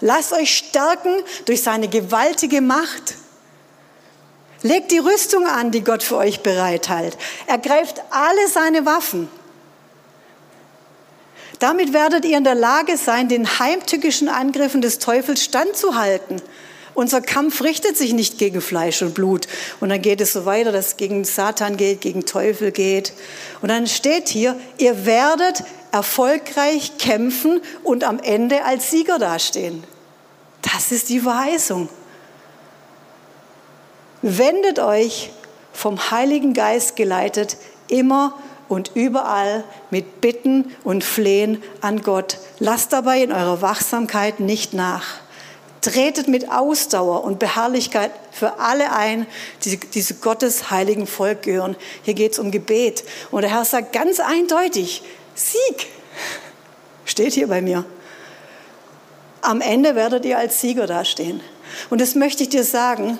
Lasst 0.00 0.32
euch 0.32 0.52
stärken 0.52 1.14
durch 1.44 1.62
seine 1.62 1.86
gewaltige 1.86 2.60
Macht. 2.60 3.14
Legt 4.62 4.90
die 4.90 4.98
Rüstung 4.98 5.46
an, 5.46 5.70
die 5.70 5.84
Gott 5.84 6.02
für 6.02 6.16
euch 6.16 6.40
bereithält. 6.40 7.16
Ergreift 7.46 8.02
alle 8.10 8.48
seine 8.48 8.84
Waffen. 8.84 9.28
Damit 11.60 11.92
werdet 11.92 12.24
ihr 12.24 12.36
in 12.36 12.42
der 12.42 12.56
Lage 12.56 12.96
sein, 12.96 13.28
den 13.28 13.60
heimtückischen 13.60 14.28
Angriffen 14.28 14.80
des 14.80 14.98
Teufels 14.98 15.44
standzuhalten. 15.44 16.42
Unser 16.94 17.20
Kampf 17.20 17.60
richtet 17.62 17.96
sich 17.96 18.12
nicht 18.12 18.38
gegen 18.38 18.60
Fleisch 18.60 19.02
und 19.02 19.14
Blut. 19.14 19.48
Und 19.80 19.88
dann 19.88 20.00
geht 20.00 20.20
es 20.20 20.32
so 20.32 20.46
weiter, 20.46 20.70
dass 20.70 20.88
es 20.88 20.96
gegen 20.96 21.24
Satan 21.24 21.76
geht, 21.76 22.00
gegen 22.00 22.24
Teufel 22.24 22.70
geht. 22.70 23.12
Und 23.62 23.68
dann 23.68 23.86
steht 23.86 24.28
hier, 24.28 24.56
ihr 24.78 25.04
werdet 25.04 25.64
erfolgreich 25.90 26.92
kämpfen 26.98 27.60
und 27.82 28.04
am 28.04 28.20
Ende 28.20 28.64
als 28.64 28.90
Sieger 28.90 29.18
dastehen. 29.18 29.82
Das 30.62 30.92
ist 30.92 31.08
die 31.08 31.20
Verheißung. 31.20 31.88
Wendet 34.22 34.78
euch 34.78 35.30
vom 35.72 36.10
Heiligen 36.10 36.54
Geist 36.54 36.96
geleitet 36.96 37.56
immer 37.88 38.38
und 38.68 38.92
überall 38.94 39.64
mit 39.90 40.20
Bitten 40.20 40.74
und 40.84 41.04
Flehen 41.04 41.62
an 41.80 42.02
Gott. 42.02 42.38
Lasst 42.58 42.92
dabei 42.92 43.22
in 43.22 43.32
eurer 43.32 43.60
Wachsamkeit 43.60 44.40
nicht 44.40 44.72
nach. 44.72 45.23
Tretet 45.84 46.28
mit 46.28 46.50
Ausdauer 46.50 47.24
und 47.24 47.38
Beharrlichkeit 47.38 48.10
für 48.32 48.58
alle 48.58 48.90
ein, 48.92 49.26
die 49.64 49.76
diese 49.78 50.14
Gottes 50.14 50.70
heiligen 50.70 51.06
Volk 51.06 51.42
gehören. 51.42 51.76
Hier 52.04 52.14
geht 52.14 52.32
es 52.32 52.38
um 52.38 52.50
Gebet. 52.50 53.04
Und 53.30 53.42
der 53.42 53.50
Herr 53.50 53.66
sagt 53.66 53.92
ganz 53.92 54.18
eindeutig, 54.18 55.02
Sieg 55.34 55.88
steht 57.04 57.34
hier 57.34 57.48
bei 57.48 57.60
mir. 57.60 57.84
Am 59.42 59.60
Ende 59.60 59.94
werdet 59.94 60.24
ihr 60.24 60.38
als 60.38 60.62
Sieger 60.62 60.86
dastehen. 60.86 61.42
Und 61.90 62.00
das 62.00 62.14
möchte 62.14 62.44
ich 62.44 62.48
dir 62.48 62.64
sagen, 62.64 63.18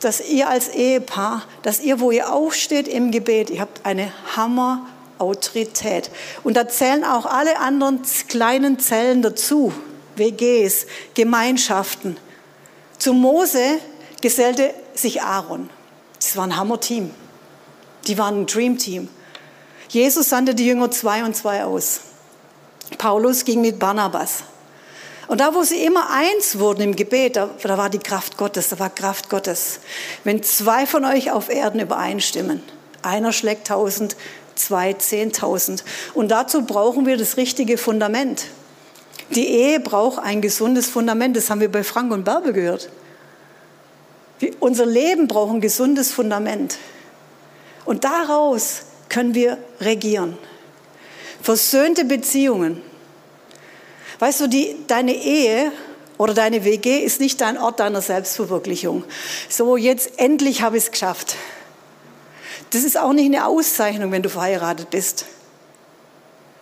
dass 0.00 0.20
ihr 0.20 0.48
als 0.48 0.66
Ehepaar, 0.68 1.44
dass 1.62 1.80
ihr, 1.80 2.00
wo 2.00 2.10
ihr 2.10 2.32
aufsteht 2.32 2.88
im 2.88 3.12
Gebet, 3.12 3.50
ihr 3.50 3.60
habt 3.60 3.86
eine 3.86 4.12
Hammer-Autorität. 4.34 6.10
Und 6.42 6.56
da 6.56 6.66
zählen 6.66 7.04
auch 7.04 7.24
alle 7.24 7.60
anderen 7.60 8.02
kleinen 8.26 8.80
Zellen 8.80 9.22
dazu, 9.22 9.72
WGs, 10.16 10.86
Gemeinschaften. 11.14 12.16
Zu 12.98 13.12
Mose 13.14 13.78
gesellte 14.20 14.74
sich 14.94 15.22
Aaron. 15.22 15.70
Das 16.18 16.36
war 16.36 16.44
ein 16.44 16.56
Hammer-Team. 16.56 17.10
Die 18.06 18.18
waren 18.18 18.42
ein 18.42 18.46
Dream-Team. 18.46 19.08
Jesus 19.88 20.28
sandte 20.28 20.54
die 20.54 20.66
Jünger 20.66 20.90
zwei 20.90 21.24
und 21.24 21.34
zwei 21.34 21.64
aus. 21.64 22.00
Paulus 22.98 23.44
ging 23.44 23.60
mit 23.60 23.78
Barnabas. 23.78 24.44
Und 25.28 25.40
da, 25.40 25.54
wo 25.54 25.62
sie 25.62 25.84
immer 25.84 26.10
eins 26.10 26.58
wurden 26.58 26.82
im 26.82 26.96
Gebet, 26.96 27.36
da, 27.36 27.50
da 27.62 27.78
war 27.78 27.88
die 27.88 28.00
Kraft 28.00 28.36
Gottes, 28.36 28.70
da 28.70 28.78
war 28.78 28.90
Kraft 28.90 29.30
Gottes. 29.30 29.80
Wenn 30.24 30.42
zwei 30.42 30.86
von 30.86 31.04
euch 31.04 31.30
auf 31.30 31.48
Erden 31.48 31.80
übereinstimmen, 31.80 32.62
einer 33.02 33.32
schlägt 33.32 33.68
tausend, 33.68 34.16
zwei 34.56 34.92
zehntausend. 34.92 35.84
Und 36.14 36.30
dazu 36.30 36.62
brauchen 36.62 37.06
wir 37.06 37.16
das 37.16 37.36
richtige 37.36 37.78
Fundament. 37.78 38.46
Die 39.34 39.46
Ehe 39.46 39.80
braucht 39.80 40.18
ein 40.18 40.40
gesundes 40.40 40.88
Fundament. 40.88 41.36
Das 41.36 41.50
haben 41.50 41.60
wir 41.60 41.70
bei 41.70 41.84
Frank 41.84 42.12
und 42.12 42.24
Bärbel 42.24 42.52
gehört. 42.52 42.90
Wir, 44.38 44.52
unser 44.60 44.86
Leben 44.86 45.28
braucht 45.28 45.54
ein 45.54 45.60
gesundes 45.60 46.12
Fundament. 46.12 46.78
Und 47.84 48.04
daraus 48.04 48.82
können 49.08 49.34
wir 49.34 49.58
regieren. 49.80 50.36
Versöhnte 51.42 52.04
Beziehungen 52.04 52.82
Weißt 54.20 54.42
du, 54.42 54.48
die, 54.48 54.76
deine 54.86 55.14
Ehe 55.14 55.72
oder 56.18 56.34
deine 56.34 56.62
WG 56.62 56.98
ist 56.98 57.20
nicht 57.20 57.40
dein 57.40 57.56
Ort 57.56 57.80
deiner 57.80 58.02
Selbstverwirklichung. 58.02 59.02
So, 59.48 59.78
jetzt 59.78 60.18
endlich 60.18 60.60
habe 60.60 60.76
ich 60.76 60.84
es 60.84 60.90
geschafft. 60.90 61.36
Das 62.68 62.84
ist 62.84 62.98
auch 62.98 63.14
nicht 63.14 63.34
eine 63.34 63.46
Auszeichnung, 63.46 64.12
wenn 64.12 64.22
du 64.22 64.28
verheiratet 64.28 64.90
bist. 64.90 65.24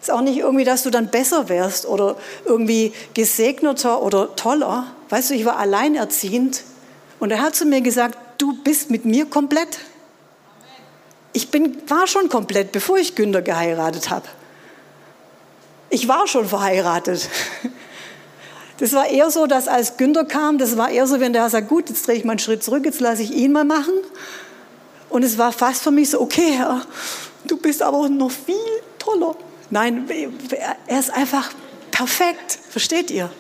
Ist 0.09 0.15
auch 0.15 0.23
nicht 0.23 0.39
irgendwie, 0.39 0.65
dass 0.65 0.85
du 0.85 0.91
dann 0.91 1.09
besser 1.09 1.51
wärst 1.51 1.85
oder 1.85 2.17
irgendwie 2.47 2.95
gesegneter 3.13 4.01
oder 4.01 4.35
toller. 4.37 4.87
Weißt 5.11 5.29
du, 5.29 5.35
ich 5.35 5.45
war 5.45 5.59
alleinerziehend 5.59 6.63
und 7.21 7.31
er 7.31 7.43
hat 7.43 7.55
zu 7.55 7.67
mir 7.67 7.83
gesagt, 7.83 8.17
du 8.39 8.55
bist 8.65 8.91
mit 8.91 9.05
mir 9.05 9.27
komplett. 9.27 9.81
Ich 11.35 11.51
bin, 11.51 11.77
war 11.89 12.07
schon 12.07 12.31
komplett, 12.31 12.73
bevor 12.73 12.97
ich 12.97 13.17
Günther 13.17 13.43
geheiratet 13.43 14.09
habe. 14.09 14.25
Ich 15.91 16.09
war 16.09 16.27
schon 16.27 16.49
verheiratet. 16.49 17.29
Das 18.79 18.93
war 18.93 19.09
eher 19.09 19.29
so, 19.29 19.47
dass 19.47 19.67
als 19.67 19.97
Günther 19.97 20.25
kam, 20.25 20.57
das 20.57 20.77
war 20.77 20.89
eher 20.89 21.09
so, 21.09 21.19
wenn 21.19 21.33
der 21.33 21.51
sagt, 21.51 21.69
gut, 21.69 21.89
jetzt 21.89 22.07
drehe 22.07 22.15
ich 22.15 22.25
mal 22.25 22.35
einen 22.35 22.39
Schritt 22.39 22.63
zurück, 22.63 22.85
jetzt 22.85 23.01
lasse 23.01 23.25
ich 23.25 23.33
ihn 23.33 23.51
mal 23.51 23.65
machen. 23.65 23.93
Und 25.09 25.25
es 25.25 25.37
war 25.37 25.51
fast 25.51 25.83
für 25.83 25.91
mich 25.91 26.11
so, 26.11 26.21
okay, 26.21 26.53
Herr, 26.53 26.83
du 27.49 27.57
bist 27.57 27.83
aber 27.83 28.09
noch 28.09 28.31
viel 28.31 28.55
toller. 29.01 29.35
Nein, 29.71 30.09
er 30.87 30.99
ist 30.99 31.11
einfach 31.11 31.53
perfekt, 31.91 32.59
versteht 32.71 33.11
ihr? 33.11 33.31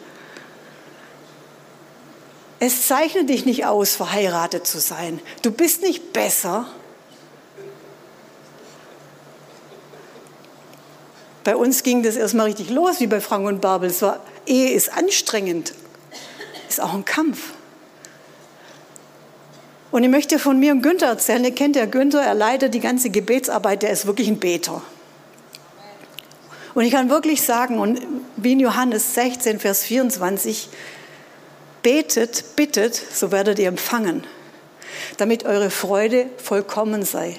Es 2.60 2.86
zeichnet 2.86 3.28
dich 3.28 3.46
nicht 3.46 3.66
aus, 3.66 3.94
verheiratet 3.94 4.66
zu 4.66 4.80
sein. 4.80 5.20
Du 5.42 5.52
bist 5.52 5.82
nicht 5.82 6.12
besser, 6.12 6.66
Bei 11.48 11.56
uns 11.56 11.82
ging 11.82 12.02
das 12.02 12.16
erstmal 12.16 12.44
richtig 12.44 12.68
los, 12.68 13.00
wie 13.00 13.06
bei 13.06 13.22
Frank 13.22 13.46
und 13.46 13.62
Barbel. 13.62 13.88
Es 13.88 14.02
war, 14.02 14.20
Ehe 14.44 14.70
ist 14.72 14.92
anstrengend, 14.92 15.72
ist 16.68 16.78
auch 16.78 16.92
ein 16.92 17.06
Kampf. 17.06 17.54
Und 19.90 20.04
ich 20.04 20.10
möchte 20.10 20.38
von 20.38 20.60
mir 20.60 20.72
und 20.72 20.82
Günther 20.82 21.06
erzählen. 21.06 21.42
Ihr 21.42 21.54
kennt 21.54 21.74
ja 21.74 21.86
Günther, 21.86 22.20
er 22.20 22.34
leitet 22.34 22.74
die 22.74 22.80
ganze 22.80 23.08
Gebetsarbeit, 23.08 23.82
der 23.82 23.92
ist 23.92 24.04
wirklich 24.04 24.28
ein 24.28 24.38
Beter. 24.38 24.82
Und 26.78 26.84
ich 26.84 26.92
kann 26.92 27.10
wirklich 27.10 27.42
sagen, 27.42 27.80
und 27.80 28.00
wie 28.36 28.52
in 28.52 28.60
Johannes 28.60 29.12
16, 29.14 29.58
Vers 29.58 29.82
24, 29.82 30.68
betet, 31.82 32.54
bittet, 32.54 32.94
so 32.94 33.32
werdet 33.32 33.58
ihr 33.58 33.66
empfangen, 33.66 34.22
damit 35.16 35.44
eure 35.44 35.70
Freude 35.70 36.26
vollkommen 36.36 37.04
sei. 37.04 37.34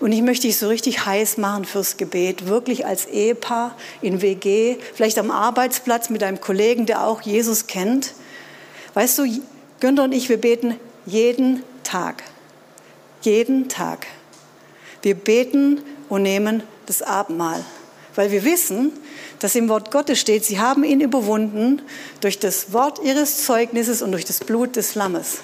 Und 0.00 0.10
ich 0.10 0.20
möchte 0.20 0.48
dich 0.48 0.58
so 0.58 0.66
richtig 0.66 1.06
heiß 1.06 1.36
machen 1.36 1.64
fürs 1.64 1.96
Gebet, 1.96 2.48
wirklich 2.48 2.84
als 2.84 3.06
Ehepaar 3.06 3.76
in 4.02 4.20
WG, 4.20 4.78
vielleicht 4.94 5.20
am 5.20 5.30
Arbeitsplatz 5.30 6.10
mit 6.10 6.24
einem 6.24 6.40
Kollegen, 6.40 6.86
der 6.86 7.06
auch 7.06 7.22
Jesus 7.22 7.68
kennt. 7.68 8.14
Weißt 8.94 9.16
du, 9.20 9.26
Günther 9.78 10.02
und 10.02 10.12
ich, 10.12 10.28
wir 10.28 10.40
beten 10.40 10.74
jeden 11.06 11.62
Tag. 11.84 12.24
Jeden 13.22 13.68
Tag. 13.68 14.08
Wir 15.02 15.14
beten 15.14 15.82
und 16.08 16.22
nehmen 16.22 16.64
das 16.86 17.02
Abendmahl, 17.02 17.64
weil 18.16 18.32
wir 18.32 18.44
wissen, 18.44 18.92
dass 19.38 19.54
im 19.54 19.68
Wort 19.68 19.90
Gottes 19.92 20.18
steht, 20.18 20.44
sie 20.44 20.58
haben 20.58 20.82
ihn 20.82 21.00
überwunden 21.00 21.82
durch 22.20 22.38
das 22.38 22.72
Wort 22.72 22.98
ihres 23.04 23.44
Zeugnisses 23.44 24.02
und 24.02 24.10
durch 24.12 24.24
das 24.24 24.40
Blut 24.40 24.76
des 24.76 24.94
Lammes. 24.94 25.38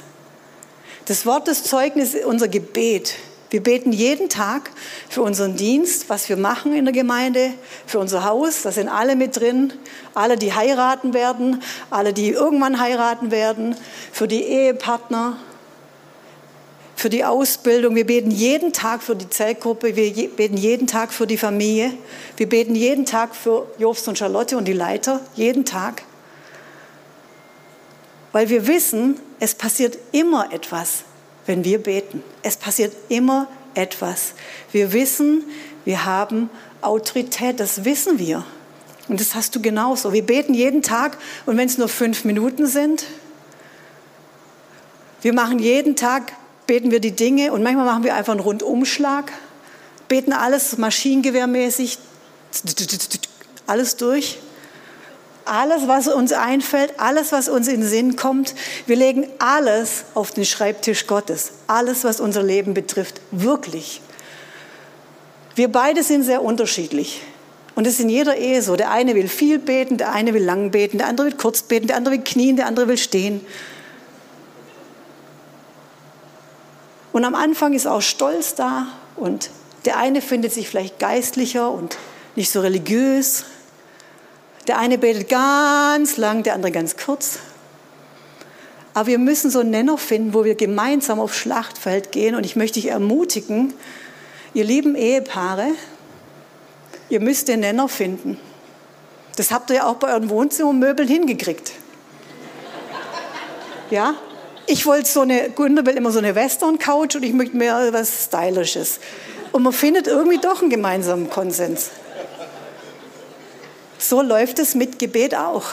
Das 1.05 1.27
Wort 1.27 1.49
des 1.49 1.65
Zeugnisses 1.65 2.15
ist 2.15 2.27
unser 2.27 2.49
Gebet. 2.49 3.15
Wir 3.51 3.63
beten 3.63 3.93
jeden 3.93 4.31
Tag 4.31 4.71
für 5.11 5.21
unseren 5.21 5.57
Dienst, 5.57 6.09
was 6.09 6.31
wir 6.31 6.39
machen 6.39 6.73
in 6.73 6.87
der 6.87 6.95
Gemeinde, 6.95 7.53
für 7.87 7.99
unser 7.99 8.25
Haus. 8.25 8.63
Da 8.63 8.73
sind 8.73 8.89
alle 8.89 9.15
mit 9.15 9.39
drin. 9.39 9.75
Alle, 10.15 10.39
die 10.39 10.55
heiraten 10.55 11.13
werden, 11.13 11.63
alle, 11.91 12.15
die 12.15 12.31
irgendwann 12.31 12.81
heiraten 12.81 13.31
werden, 13.31 13.77
für 14.11 14.27
die 14.27 14.43
Ehepartner, 14.43 15.37
für 17.03 17.11
die 17.11 17.25
Ausbildung. 17.25 17.97
Wir 17.97 18.07
beten 18.07 18.31
jeden 18.31 18.73
Tag 18.73 19.03
für 19.03 19.17
die 19.17 19.29
Zellgruppe. 19.29 19.97
Wir 19.97 20.29
beten 20.29 20.57
jeden 20.57 20.87
Tag 20.87 21.13
für 21.13 21.27
die 21.27 21.37
Familie. 21.37 21.93
Wir 22.37 22.49
beten 22.49 22.77
jeden 22.77 23.07
Tag 23.07 23.35
für 23.35 23.67
Jobst 23.77 24.07
und 24.07 24.17
Charlotte 24.17 24.57
und 24.57 24.69
die 24.69 24.73
Leiter. 24.73 25.21
Jeden 25.35 25.65
Tag. 25.65 26.05
Weil 28.31 28.51
wir 28.51 28.69
wissen, 28.69 29.19
es 29.41 29.53
passiert 29.57 29.99
immer 30.13 30.53
etwas, 30.53 31.03
wenn 31.45 31.65
wir 31.65 31.83
beten. 31.83 32.23
Es 32.45 32.57
passiert 32.57 32.95
immer 33.09 33.49
etwas. 33.75 34.35
Wir 34.71 34.93
wissen, 34.93 35.43
wir 35.85 36.05
haben 36.05 36.51
Autorität, 36.83 37.59
das 37.59 37.85
wissen 37.85 38.21
wir. 38.21 38.45
Und 39.09 39.19
das 39.19 39.35
hast 39.35 39.57
du 39.57 39.61
genauso. 39.61 40.13
Wir 40.13 40.25
beten 40.25 40.55
jeden 40.55 40.83
Tag 40.83 41.19
und 41.47 41.57
wenn 41.57 41.67
es 41.67 41.79
nur 41.79 41.89
fünf 41.89 42.25
Minuten 42.25 42.69
sind, 42.69 43.07
wir 45.21 45.33
machen 45.33 45.59
jeden 45.59 45.97
Tag, 45.97 46.33
beten 46.67 46.91
wir 46.91 47.01
die 47.01 47.13
Dinge 47.13 47.53
und 47.53 47.63
manchmal 47.63 47.87
machen 47.87 48.05
wir 48.05 48.15
einfach 48.15 48.33
einen 48.33 48.41
Rundumschlag, 48.41 49.33
beten 50.09 50.33
alles 50.33 50.79
maschinengewehrmäßig, 50.79 51.99
alles 53.67 53.97
durch. 53.97 54.39
Alles, 55.45 55.89
was 55.89 56.07
uns 56.07 56.33
einfällt, 56.33 57.01
alles, 57.01 57.33
was 57.33 57.49
uns 57.49 57.67
in 57.67 57.81
den 57.81 57.89
Sinn 57.89 58.15
kommt, 58.15 58.55
wir 58.87 58.95
legen 58.95 59.27
alles 59.41 60.05
auf 60.15 60.31
den 60.31 60.45
Schreibtisch 60.45 61.09
Gottes. 61.09 61.55
Alles, 61.67 62.05
was 62.05 62.21
unser 62.21 62.45
Leben 62.45 62.75
betrifft, 62.75 63.21
wirklich. 63.33 64.01
Wir 65.57 65.67
beide 65.67 66.05
sind 66.05 66.23
sehr 66.23 66.43
unterschiedlich. 66.43 67.23
Und 67.75 67.87
es 67.87 67.95
ist 67.95 68.01
in 68.01 68.09
jeder 68.09 68.37
Ehe 68.37 68.63
so. 68.63 68.77
Der 68.77 68.91
eine 68.91 69.15
will 69.15 69.29
viel 69.29 69.59
beten, 69.59 69.97
der 69.97 70.13
eine 70.13 70.35
will 70.35 70.45
lang 70.45 70.71
beten, 70.71 70.99
der 70.99 71.09
andere 71.09 71.29
will 71.29 71.37
kurz 71.37 71.63
beten, 71.63 71.87
der 71.87 71.97
andere 71.97 72.15
will 72.15 72.23
knien, 72.23 72.57
der 72.57 72.67
andere 72.67 72.89
will 72.89 72.99
stehen. 72.99 73.41
Und 77.13 77.25
am 77.25 77.35
Anfang 77.35 77.75
ist 77.75 77.87
auch 77.87 78.03
Stolz 78.03 78.55
da 78.55 78.87
und 79.17 79.51
der 79.85 79.99
eine 79.99 80.23
findet 80.23 80.53
sich 80.53 80.69
vielleicht 80.69 80.99
geistlicher 80.99 81.71
und 81.71 81.99
nicht 82.37 82.51
so 82.51 82.61
religiös 82.61 83.45
der 84.67 84.79
eine 84.79 84.99
betet 84.99 85.29
ganz 85.29 86.17
lang, 86.17 86.43
der 86.43 86.55
andere 86.55 86.71
ganz 86.71 86.97
kurz. 86.97 87.39
Aber 88.95 89.07
wir 89.07 89.19
müssen 89.19 89.51
so 89.51 89.61
einen 89.61 89.71
Nenner 89.71 89.99
finden, 89.99 90.35
wo 90.35 90.45
wir 90.45 90.55
gemeinsam 90.55 91.19
aufs 91.19 91.37
Schlachtfeld 91.37 92.13
gehen. 92.13 92.35
Und 92.35 92.45
ich 92.45 92.57
möchte 92.57 92.75
dich 92.81 92.91
ermutigen, 92.91 93.73
ihr 94.55 94.65
lieben 94.65 94.95
Ehepaare, 94.95 95.69
ihr 97.09 97.21
müsst 97.21 97.49
den 97.49 97.61
Nenner 97.61 97.89
finden. 97.89 98.39
Das 99.37 99.51
habt 99.51 99.71
ihr 99.71 99.77
ja 99.77 99.87
auch 99.87 99.97
bei 99.97 100.09
euren 100.09 100.29
Wohnzimmermöbeln 100.29 101.09
hingekriegt. 101.09 101.73
Ja? 103.91 104.15
Ich 104.73 104.87
wollte 104.87 105.07
so 105.07 105.21
eine, 105.21 105.51
Günther 105.51 105.85
will 105.85 105.99
immer 105.99 106.11
so 106.11 106.19
eine 106.19 106.35
Western-Couch 106.35 107.17
und 107.17 107.25
ich 107.25 107.35
möchte 107.35 107.55
mehr 107.55 107.93
was 107.93 108.25
Stylisches. 108.25 109.01
Und 109.53 109.65
man 109.65 109.73
findet 109.75 110.07
irgendwie 110.07 110.39
doch 110.39 110.63
einen 110.63 110.71
gemeinsamen 110.71 111.29
Konsens. 111.29 111.91
So 113.99 114.23
läuft 114.23 114.59
es 114.59 114.75
mit 114.75 114.99
Gebet 114.99 115.35
auch. 115.35 115.65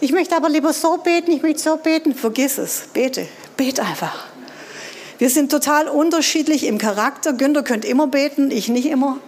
Ich 0.00 0.10
möchte 0.10 0.36
aber 0.36 0.48
lieber 0.48 0.72
so 0.72 0.96
beten, 0.96 1.30
ich 1.30 1.42
möchte 1.42 1.58
so 1.58 1.76
beten. 1.76 2.14
Vergiss 2.14 2.56
es, 2.56 2.84
bete, 2.94 3.28
bete 3.58 3.82
einfach. 3.82 4.24
Wir 5.18 5.28
sind 5.28 5.50
total 5.50 5.86
unterschiedlich 5.86 6.64
im 6.64 6.78
Charakter. 6.78 7.34
Günther 7.34 7.62
könnt 7.62 7.84
immer 7.84 8.06
beten, 8.06 8.50
ich 8.50 8.70
nicht 8.70 8.86
immer. 8.86 9.18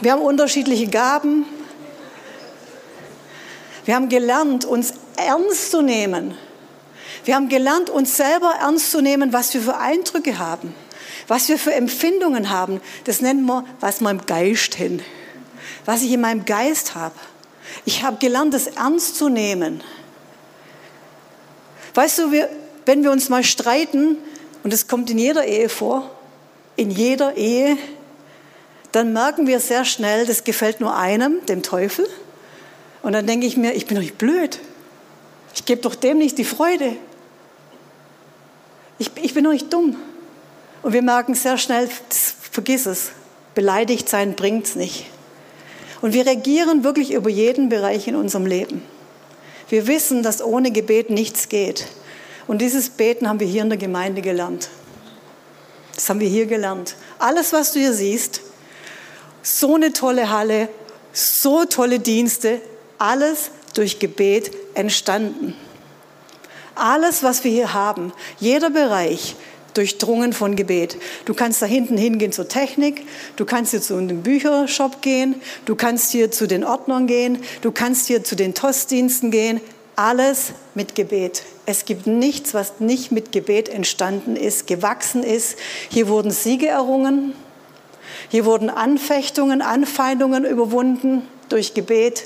Wir 0.00 0.10
haben 0.10 0.22
unterschiedliche 0.22 0.88
Gaben. 0.88 1.46
Wir 3.84 3.94
haben 3.94 4.08
gelernt, 4.08 4.64
uns 4.64 4.94
ernst 5.24 5.70
zu 5.70 5.82
nehmen. 5.82 6.36
Wir 7.24 7.36
haben 7.36 7.48
gelernt, 7.48 7.90
uns 7.90 8.16
selber 8.16 8.54
ernst 8.60 8.90
zu 8.90 9.00
nehmen, 9.00 9.32
was 9.32 9.54
wir 9.54 9.60
für 9.60 9.76
Eindrücke 9.76 10.38
haben. 10.38 10.74
Was 11.28 11.48
wir 11.48 11.58
für 11.58 11.72
Empfindungen 11.72 12.50
haben, 12.50 12.80
das 13.04 13.20
nennen 13.20 13.46
wir, 13.46 13.64
was 13.80 14.00
im 14.00 14.26
Geist 14.26 14.74
hin. 14.74 15.02
Was 15.84 16.02
ich 16.02 16.12
in 16.12 16.20
meinem 16.20 16.44
Geist 16.44 16.94
habe. 16.94 17.14
Ich 17.84 18.02
habe 18.02 18.16
gelernt, 18.18 18.54
das 18.54 18.66
ernst 18.66 19.16
zu 19.16 19.28
nehmen. 19.28 19.82
Weißt 21.94 22.18
du, 22.18 22.32
wir, 22.32 22.48
wenn 22.86 23.02
wir 23.02 23.12
uns 23.12 23.28
mal 23.28 23.44
streiten, 23.44 24.16
und 24.62 24.72
das 24.72 24.88
kommt 24.88 25.10
in 25.10 25.18
jeder 25.18 25.44
Ehe 25.44 25.68
vor, 25.68 26.10
in 26.76 26.90
jeder 26.90 27.36
Ehe, 27.36 27.76
dann 28.92 29.12
merken 29.12 29.46
wir 29.46 29.60
sehr 29.60 29.84
schnell, 29.84 30.26
das 30.26 30.44
gefällt 30.44 30.80
nur 30.80 30.96
einem, 30.96 31.44
dem 31.46 31.62
Teufel. 31.62 32.06
Und 33.02 33.12
dann 33.12 33.26
denke 33.26 33.46
ich 33.46 33.56
mir, 33.56 33.72
ich 33.74 33.86
bin 33.86 33.96
doch 33.96 34.02
nicht 34.02 34.18
blöd. 34.18 34.58
Ich 35.54 35.64
gebe 35.64 35.80
doch 35.80 35.94
dem 35.94 36.18
nicht 36.18 36.38
die 36.38 36.44
Freude. 36.44 36.96
Ich, 38.98 39.10
ich 39.20 39.34
bin 39.34 39.44
doch 39.44 39.52
nicht 39.52 39.72
dumm. 39.72 39.96
Und 40.82 40.92
wir 40.92 41.02
merken 41.02 41.34
sehr 41.34 41.58
schnell, 41.58 41.88
vergiss 42.50 42.86
es, 42.86 43.12
beleidigt 43.54 44.08
sein 44.08 44.34
bringt 44.34 44.66
es 44.66 44.76
nicht. 44.76 45.06
Und 46.00 46.14
wir 46.14 46.26
regieren 46.26 46.82
wirklich 46.82 47.12
über 47.12 47.30
jeden 47.30 47.68
Bereich 47.68 48.08
in 48.08 48.16
unserem 48.16 48.46
Leben. 48.46 48.82
Wir 49.68 49.86
wissen, 49.86 50.22
dass 50.22 50.42
ohne 50.42 50.72
Gebet 50.72 51.10
nichts 51.10 51.48
geht. 51.48 51.86
Und 52.46 52.60
dieses 52.60 52.90
Beten 52.90 53.28
haben 53.28 53.40
wir 53.40 53.46
hier 53.46 53.62
in 53.62 53.68
der 53.68 53.78
Gemeinde 53.78 54.20
gelernt. 54.20 54.68
Das 55.94 56.08
haben 56.08 56.20
wir 56.20 56.28
hier 56.28 56.46
gelernt. 56.46 56.96
Alles, 57.18 57.52
was 57.52 57.72
du 57.72 57.78
hier 57.78 57.92
siehst, 57.92 58.40
so 59.42 59.76
eine 59.76 59.92
tolle 59.92 60.30
Halle, 60.30 60.68
so 61.12 61.64
tolle 61.64 62.00
Dienste, 62.00 62.60
alles 62.98 63.50
durch 63.74 63.98
Gebet 63.98 64.50
entstanden. 64.74 65.54
Alles, 66.74 67.22
was 67.22 67.44
wir 67.44 67.50
hier 67.50 67.74
haben, 67.74 68.12
jeder 68.38 68.70
Bereich, 68.70 69.36
durchdrungen 69.74 70.32
von 70.32 70.56
Gebet. 70.56 70.96
Du 71.24 71.34
kannst 71.34 71.62
da 71.62 71.66
hinten 71.66 71.96
hingehen 71.96 72.32
zur 72.32 72.48
Technik, 72.48 73.06
du 73.36 73.44
kannst 73.44 73.70
hier 73.70 73.80
zu 73.80 73.96
einem 73.96 74.22
Büchershop 74.22 75.02
gehen, 75.02 75.36
du 75.64 75.76
kannst 75.76 76.12
hier 76.12 76.30
zu 76.30 76.46
den 76.46 76.64
Ordnern 76.64 77.06
gehen, 77.06 77.38
du 77.62 77.72
kannst 77.72 78.06
hier 78.06 78.24
zu 78.24 78.36
den 78.36 78.54
Tostdiensten 78.54 79.30
gehen. 79.30 79.60
Alles 79.94 80.52
mit 80.74 80.94
Gebet. 80.94 81.42
Es 81.66 81.84
gibt 81.84 82.06
nichts, 82.06 82.54
was 82.54 82.80
nicht 82.80 83.12
mit 83.12 83.30
Gebet 83.30 83.68
entstanden 83.68 84.36
ist, 84.36 84.66
gewachsen 84.66 85.22
ist. 85.22 85.56
Hier 85.90 86.08
wurden 86.08 86.30
Siege 86.30 86.68
errungen, 86.68 87.34
hier 88.30 88.46
wurden 88.46 88.70
Anfechtungen, 88.70 89.60
Anfeindungen 89.60 90.44
überwunden 90.44 91.22
durch 91.50 91.74
Gebet. 91.74 92.24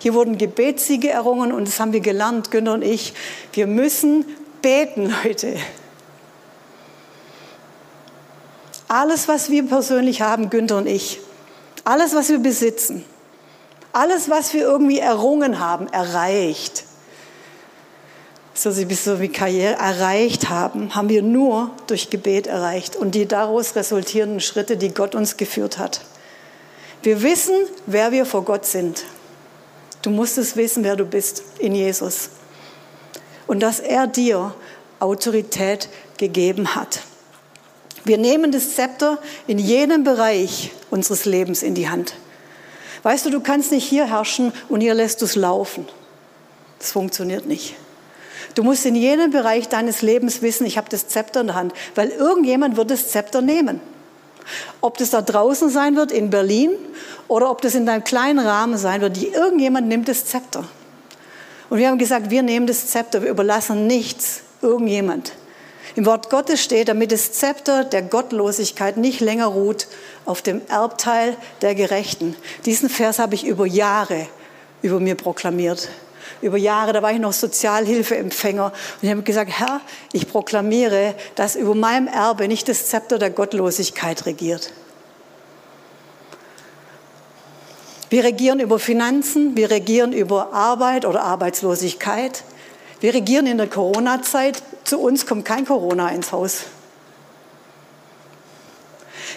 Hier 0.00 0.14
wurden 0.14 0.38
Gebetssiege 0.38 1.10
errungen 1.10 1.52
und 1.52 1.66
das 1.66 1.80
haben 1.80 1.92
wir 1.92 2.00
gelernt, 2.00 2.50
Günter 2.50 2.74
und 2.74 2.82
ich. 2.82 3.14
Wir 3.52 3.66
müssen 3.66 4.24
beten, 4.62 5.14
Leute. 5.24 5.56
Alles, 8.88 9.28
was 9.28 9.50
wir 9.50 9.66
persönlich 9.66 10.22
haben, 10.22 10.48
Günther 10.48 10.78
und 10.78 10.86
ich, 10.86 11.20
alles, 11.84 12.14
was 12.14 12.30
wir 12.30 12.38
besitzen, 12.38 13.04
alles, 13.92 14.30
was 14.30 14.54
wir 14.54 14.62
irgendwie 14.62 14.98
errungen 14.98 15.58
haben, 15.58 15.88
erreicht, 15.88 16.84
so 18.54 18.76
wie 18.76 19.28
Karriere 19.28 19.74
erreicht 19.74 20.48
haben, 20.48 20.94
haben 20.94 21.10
wir 21.10 21.22
nur 21.22 21.70
durch 21.86 22.08
Gebet 22.08 22.46
erreicht 22.46 22.96
und 22.96 23.14
die 23.14 23.26
daraus 23.26 23.76
resultierenden 23.76 24.40
Schritte, 24.40 24.78
die 24.78 24.92
Gott 24.92 25.14
uns 25.14 25.36
geführt 25.36 25.78
hat. 25.78 26.00
Wir 27.02 27.22
wissen, 27.22 27.54
wer 27.86 28.10
wir 28.10 28.26
vor 28.26 28.44
Gott 28.44 28.64
sind. 28.66 29.04
Du 30.08 30.14
musst 30.14 30.38
es 30.38 30.56
wissen, 30.56 30.84
wer 30.84 30.96
du 30.96 31.04
bist 31.04 31.42
in 31.58 31.74
Jesus. 31.74 32.30
Und 33.46 33.60
dass 33.60 33.78
er 33.78 34.06
dir 34.06 34.54
Autorität 35.00 35.90
gegeben 36.16 36.74
hat. 36.74 37.02
Wir 38.04 38.16
nehmen 38.16 38.50
das 38.50 38.74
Zepter 38.74 39.18
in 39.46 39.58
jedem 39.58 40.04
Bereich 40.04 40.70
unseres 40.88 41.26
Lebens 41.26 41.62
in 41.62 41.74
die 41.74 41.90
Hand. 41.90 42.14
Weißt 43.02 43.26
du, 43.26 43.30
du 43.30 43.40
kannst 43.40 43.70
nicht 43.70 43.86
hier 43.86 44.08
herrschen 44.08 44.54
und 44.70 44.80
hier 44.80 44.94
lässt 44.94 45.20
du 45.20 45.26
es 45.26 45.36
laufen. 45.36 45.86
Das 46.78 46.92
funktioniert 46.92 47.44
nicht. 47.44 47.74
Du 48.54 48.62
musst 48.62 48.86
in 48.86 48.94
jedem 48.94 49.30
Bereich 49.30 49.68
deines 49.68 50.00
Lebens 50.00 50.40
wissen, 50.40 50.66
ich 50.66 50.78
habe 50.78 50.88
das 50.88 51.08
Zepter 51.08 51.42
in 51.42 51.48
der 51.48 51.56
Hand, 51.56 51.74
weil 51.94 52.08
irgendjemand 52.08 52.78
wird 52.78 52.90
das 52.90 53.08
Zepter 53.08 53.42
nehmen. 53.42 53.82
Ob 54.80 54.98
das 54.98 55.10
da 55.10 55.22
draußen 55.22 55.70
sein 55.70 55.96
wird 55.96 56.12
in 56.12 56.30
Berlin 56.30 56.70
oder 57.26 57.50
ob 57.50 57.62
das 57.62 57.74
in 57.74 57.86
deinem 57.86 58.04
kleinen 58.04 58.38
Rahmen 58.38 58.78
sein 58.78 59.00
wird, 59.00 59.22
irgendjemand 59.22 59.88
nimmt 59.88 60.08
das 60.08 60.24
Zepter. 60.24 60.64
Und 61.70 61.78
wir 61.78 61.88
haben 61.88 61.98
gesagt, 61.98 62.30
wir 62.30 62.42
nehmen 62.42 62.66
das 62.66 62.86
Zepter, 62.86 63.22
wir 63.22 63.30
überlassen 63.30 63.86
nichts 63.86 64.42
irgendjemand. 64.62 65.32
Im 65.96 66.06
Wort 66.06 66.30
Gottes 66.30 66.62
steht, 66.62 66.88
damit 66.88 67.12
das 67.12 67.32
Zepter 67.32 67.84
der 67.84 68.02
Gottlosigkeit 68.02 68.96
nicht 68.96 69.20
länger 69.20 69.46
ruht 69.46 69.88
auf 70.24 70.42
dem 70.42 70.60
Erbteil 70.68 71.36
der 71.60 71.74
Gerechten. 71.74 72.36
Diesen 72.66 72.88
Vers 72.88 73.18
habe 73.18 73.34
ich 73.34 73.44
über 73.44 73.66
Jahre 73.66 74.28
über 74.82 75.00
mir 75.00 75.14
proklamiert. 75.14 75.88
Über 76.42 76.56
Jahre, 76.56 76.92
da 76.92 77.02
war 77.02 77.12
ich 77.12 77.18
noch 77.18 77.32
Sozialhilfeempfänger. 77.32 78.66
Und 78.66 79.02
ich 79.02 79.10
habe 79.10 79.22
gesagt, 79.22 79.50
Herr, 79.50 79.80
ich 80.12 80.28
proklamiere, 80.28 81.14
dass 81.34 81.56
über 81.56 81.74
meinem 81.74 82.08
Erbe 82.08 82.48
nicht 82.48 82.68
das 82.68 82.88
Zepter 82.88 83.18
der 83.18 83.30
Gottlosigkeit 83.30 84.26
regiert. 84.26 84.72
Wir 88.10 88.24
regieren 88.24 88.58
über 88.60 88.78
Finanzen, 88.78 89.54
wir 89.54 89.70
regieren 89.70 90.12
über 90.12 90.54
Arbeit 90.54 91.04
oder 91.04 91.22
Arbeitslosigkeit. 91.22 92.42
Wir 93.00 93.12
regieren 93.12 93.46
in 93.46 93.58
der 93.58 93.68
Corona-Zeit. 93.68 94.62
Zu 94.84 94.98
uns 94.98 95.26
kommt 95.26 95.44
kein 95.44 95.66
Corona 95.66 96.08
ins 96.08 96.32
Haus. 96.32 96.64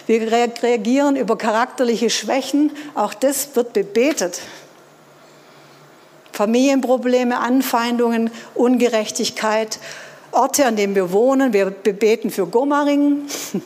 Wir 0.06 0.32
reagieren 0.32 1.16
über 1.16 1.36
charakterliche 1.36 2.10
Schwächen. 2.10 2.72
Auch 2.94 3.14
das 3.14 3.54
wird 3.54 3.72
bebetet. 3.72 4.40
Familienprobleme, 6.32 7.38
Anfeindungen, 7.38 8.30
Ungerechtigkeit, 8.54 9.78
Orte, 10.30 10.66
an 10.66 10.76
denen 10.76 10.94
wir 10.94 11.12
wohnen. 11.12 11.52
Wir 11.52 11.70
beten 11.70 12.30
für 12.30 12.46
Gomaringen. 12.46 13.28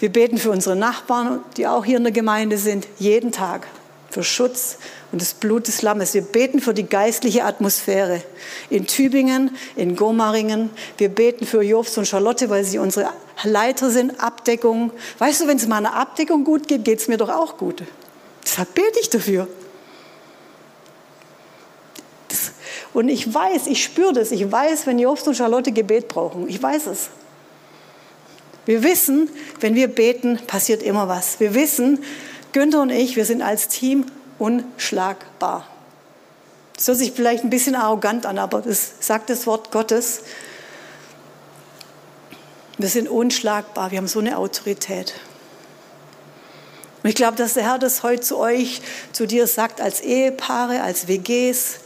Wir 0.00 0.12
beten 0.12 0.38
für 0.38 0.50
unsere 0.50 0.76
Nachbarn, 0.76 1.40
die 1.56 1.66
auch 1.66 1.84
hier 1.84 1.96
in 1.96 2.02
der 2.02 2.12
Gemeinde 2.12 2.58
sind, 2.58 2.86
jeden 2.98 3.32
Tag 3.32 3.66
für 4.10 4.22
Schutz 4.22 4.78
und 5.12 5.20
das 5.22 5.34
Blut 5.34 5.66
des 5.66 5.82
Lammes. 5.82 6.14
Wir 6.14 6.22
beten 6.22 6.60
für 6.60 6.74
die 6.74 6.86
geistliche 6.86 7.44
Atmosphäre 7.44 8.22
in 8.70 8.86
Tübingen, 8.86 9.56
in 9.76 9.96
Gomaringen. 9.96 10.70
Wir 10.98 11.08
beten 11.08 11.46
für 11.46 11.62
Jobs 11.62 11.96
und 11.96 12.06
Charlotte, 12.06 12.50
weil 12.50 12.64
sie 12.64 12.78
unsere 12.78 13.10
Leiter 13.42 13.90
sind, 13.90 14.20
Abdeckung. 14.22 14.92
Weißt 15.18 15.40
du, 15.40 15.48
wenn 15.48 15.56
es 15.56 15.66
meiner 15.66 15.94
Abdeckung 15.94 16.44
gut 16.44 16.68
geht, 16.68 16.84
geht 16.84 17.00
es 17.00 17.08
mir 17.08 17.16
doch 17.16 17.28
auch 17.28 17.56
gut. 17.56 17.82
Deshalb 18.44 18.74
bete 18.74 19.00
ich 19.00 19.10
dafür. 19.10 19.48
Und 22.94 23.08
ich 23.08 23.34
weiß, 23.34 23.66
ich 23.66 23.82
spüre 23.82 24.12
das, 24.12 24.30
ich 24.30 24.50
weiß, 24.50 24.86
wenn 24.86 24.98
Jobst 24.98 25.26
und 25.26 25.34
Charlotte 25.34 25.72
Gebet 25.72 26.08
brauchen. 26.08 26.48
Ich 26.48 26.62
weiß 26.62 26.86
es. 26.86 27.10
Wir 28.66 28.82
wissen, 28.82 29.28
wenn 29.60 29.74
wir 29.74 29.88
beten, 29.88 30.38
passiert 30.46 30.82
immer 30.82 31.08
was. 31.08 31.38
Wir 31.40 31.54
wissen, 31.54 32.02
Günther 32.52 32.80
und 32.80 32.90
ich, 32.90 33.16
wir 33.16 33.24
sind 33.24 33.42
als 33.42 33.68
Team 33.68 34.06
unschlagbar. 34.38 35.66
Das 36.76 36.88
hört 36.88 36.98
sich 36.98 37.12
vielleicht 37.12 37.44
ein 37.44 37.50
bisschen 37.50 37.74
arrogant 37.74 38.26
an, 38.26 38.38
aber 38.38 38.62
das 38.62 38.94
sagt 39.00 39.28
das 39.28 39.46
Wort 39.46 39.70
Gottes. 39.70 40.22
Wir 42.78 42.88
sind 42.88 43.08
unschlagbar, 43.08 43.90
wir 43.90 43.98
haben 43.98 44.08
so 44.08 44.20
eine 44.20 44.38
Autorität. 44.38 45.14
Und 47.02 47.10
ich 47.10 47.16
glaube, 47.16 47.36
dass 47.36 47.54
der 47.54 47.64
Herr 47.64 47.78
das 47.78 48.02
heute 48.02 48.22
zu 48.22 48.38
euch, 48.38 48.80
zu 49.12 49.26
dir 49.26 49.46
sagt, 49.46 49.80
als 49.80 50.00
Ehepaare, 50.00 50.82
als 50.82 51.06
WGs, 51.06 51.80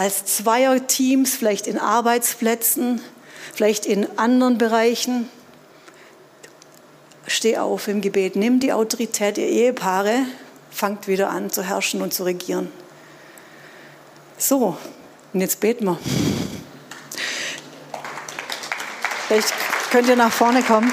als 0.00 0.24
Zweierteams, 0.24 1.34
vielleicht 1.34 1.66
in 1.66 1.78
Arbeitsplätzen, 1.78 3.02
vielleicht 3.52 3.84
in 3.84 4.06
anderen 4.18 4.56
Bereichen. 4.56 5.28
Steh 7.26 7.58
auf 7.58 7.86
im 7.86 8.00
Gebet, 8.00 8.34
nimm 8.34 8.60
die 8.60 8.72
Autorität, 8.72 9.36
ihr 9.36 9.46
Ehepaare, 9.46 10.20
fangt 10.70 11.06
wieder 11.06 11.28
an 11.28 11.50
zu 11.50 11.62
herrschen 11.62 12.00
und 12.00 12.14
zu 12.14 12.24
regieren. 12.24 12.72
So, 14.38 14.78
und 15.34 15.40
jetzt 15.42 15.60
beten 15.60 15.84
wir. 15.84 15.98
Vielleicht 19.28 19.52
könnt 19.90 20.08
ihr 20.08 20.16
nach 20.16 20.32
vorne 20.32 20.62
kommen. 20.62 20.90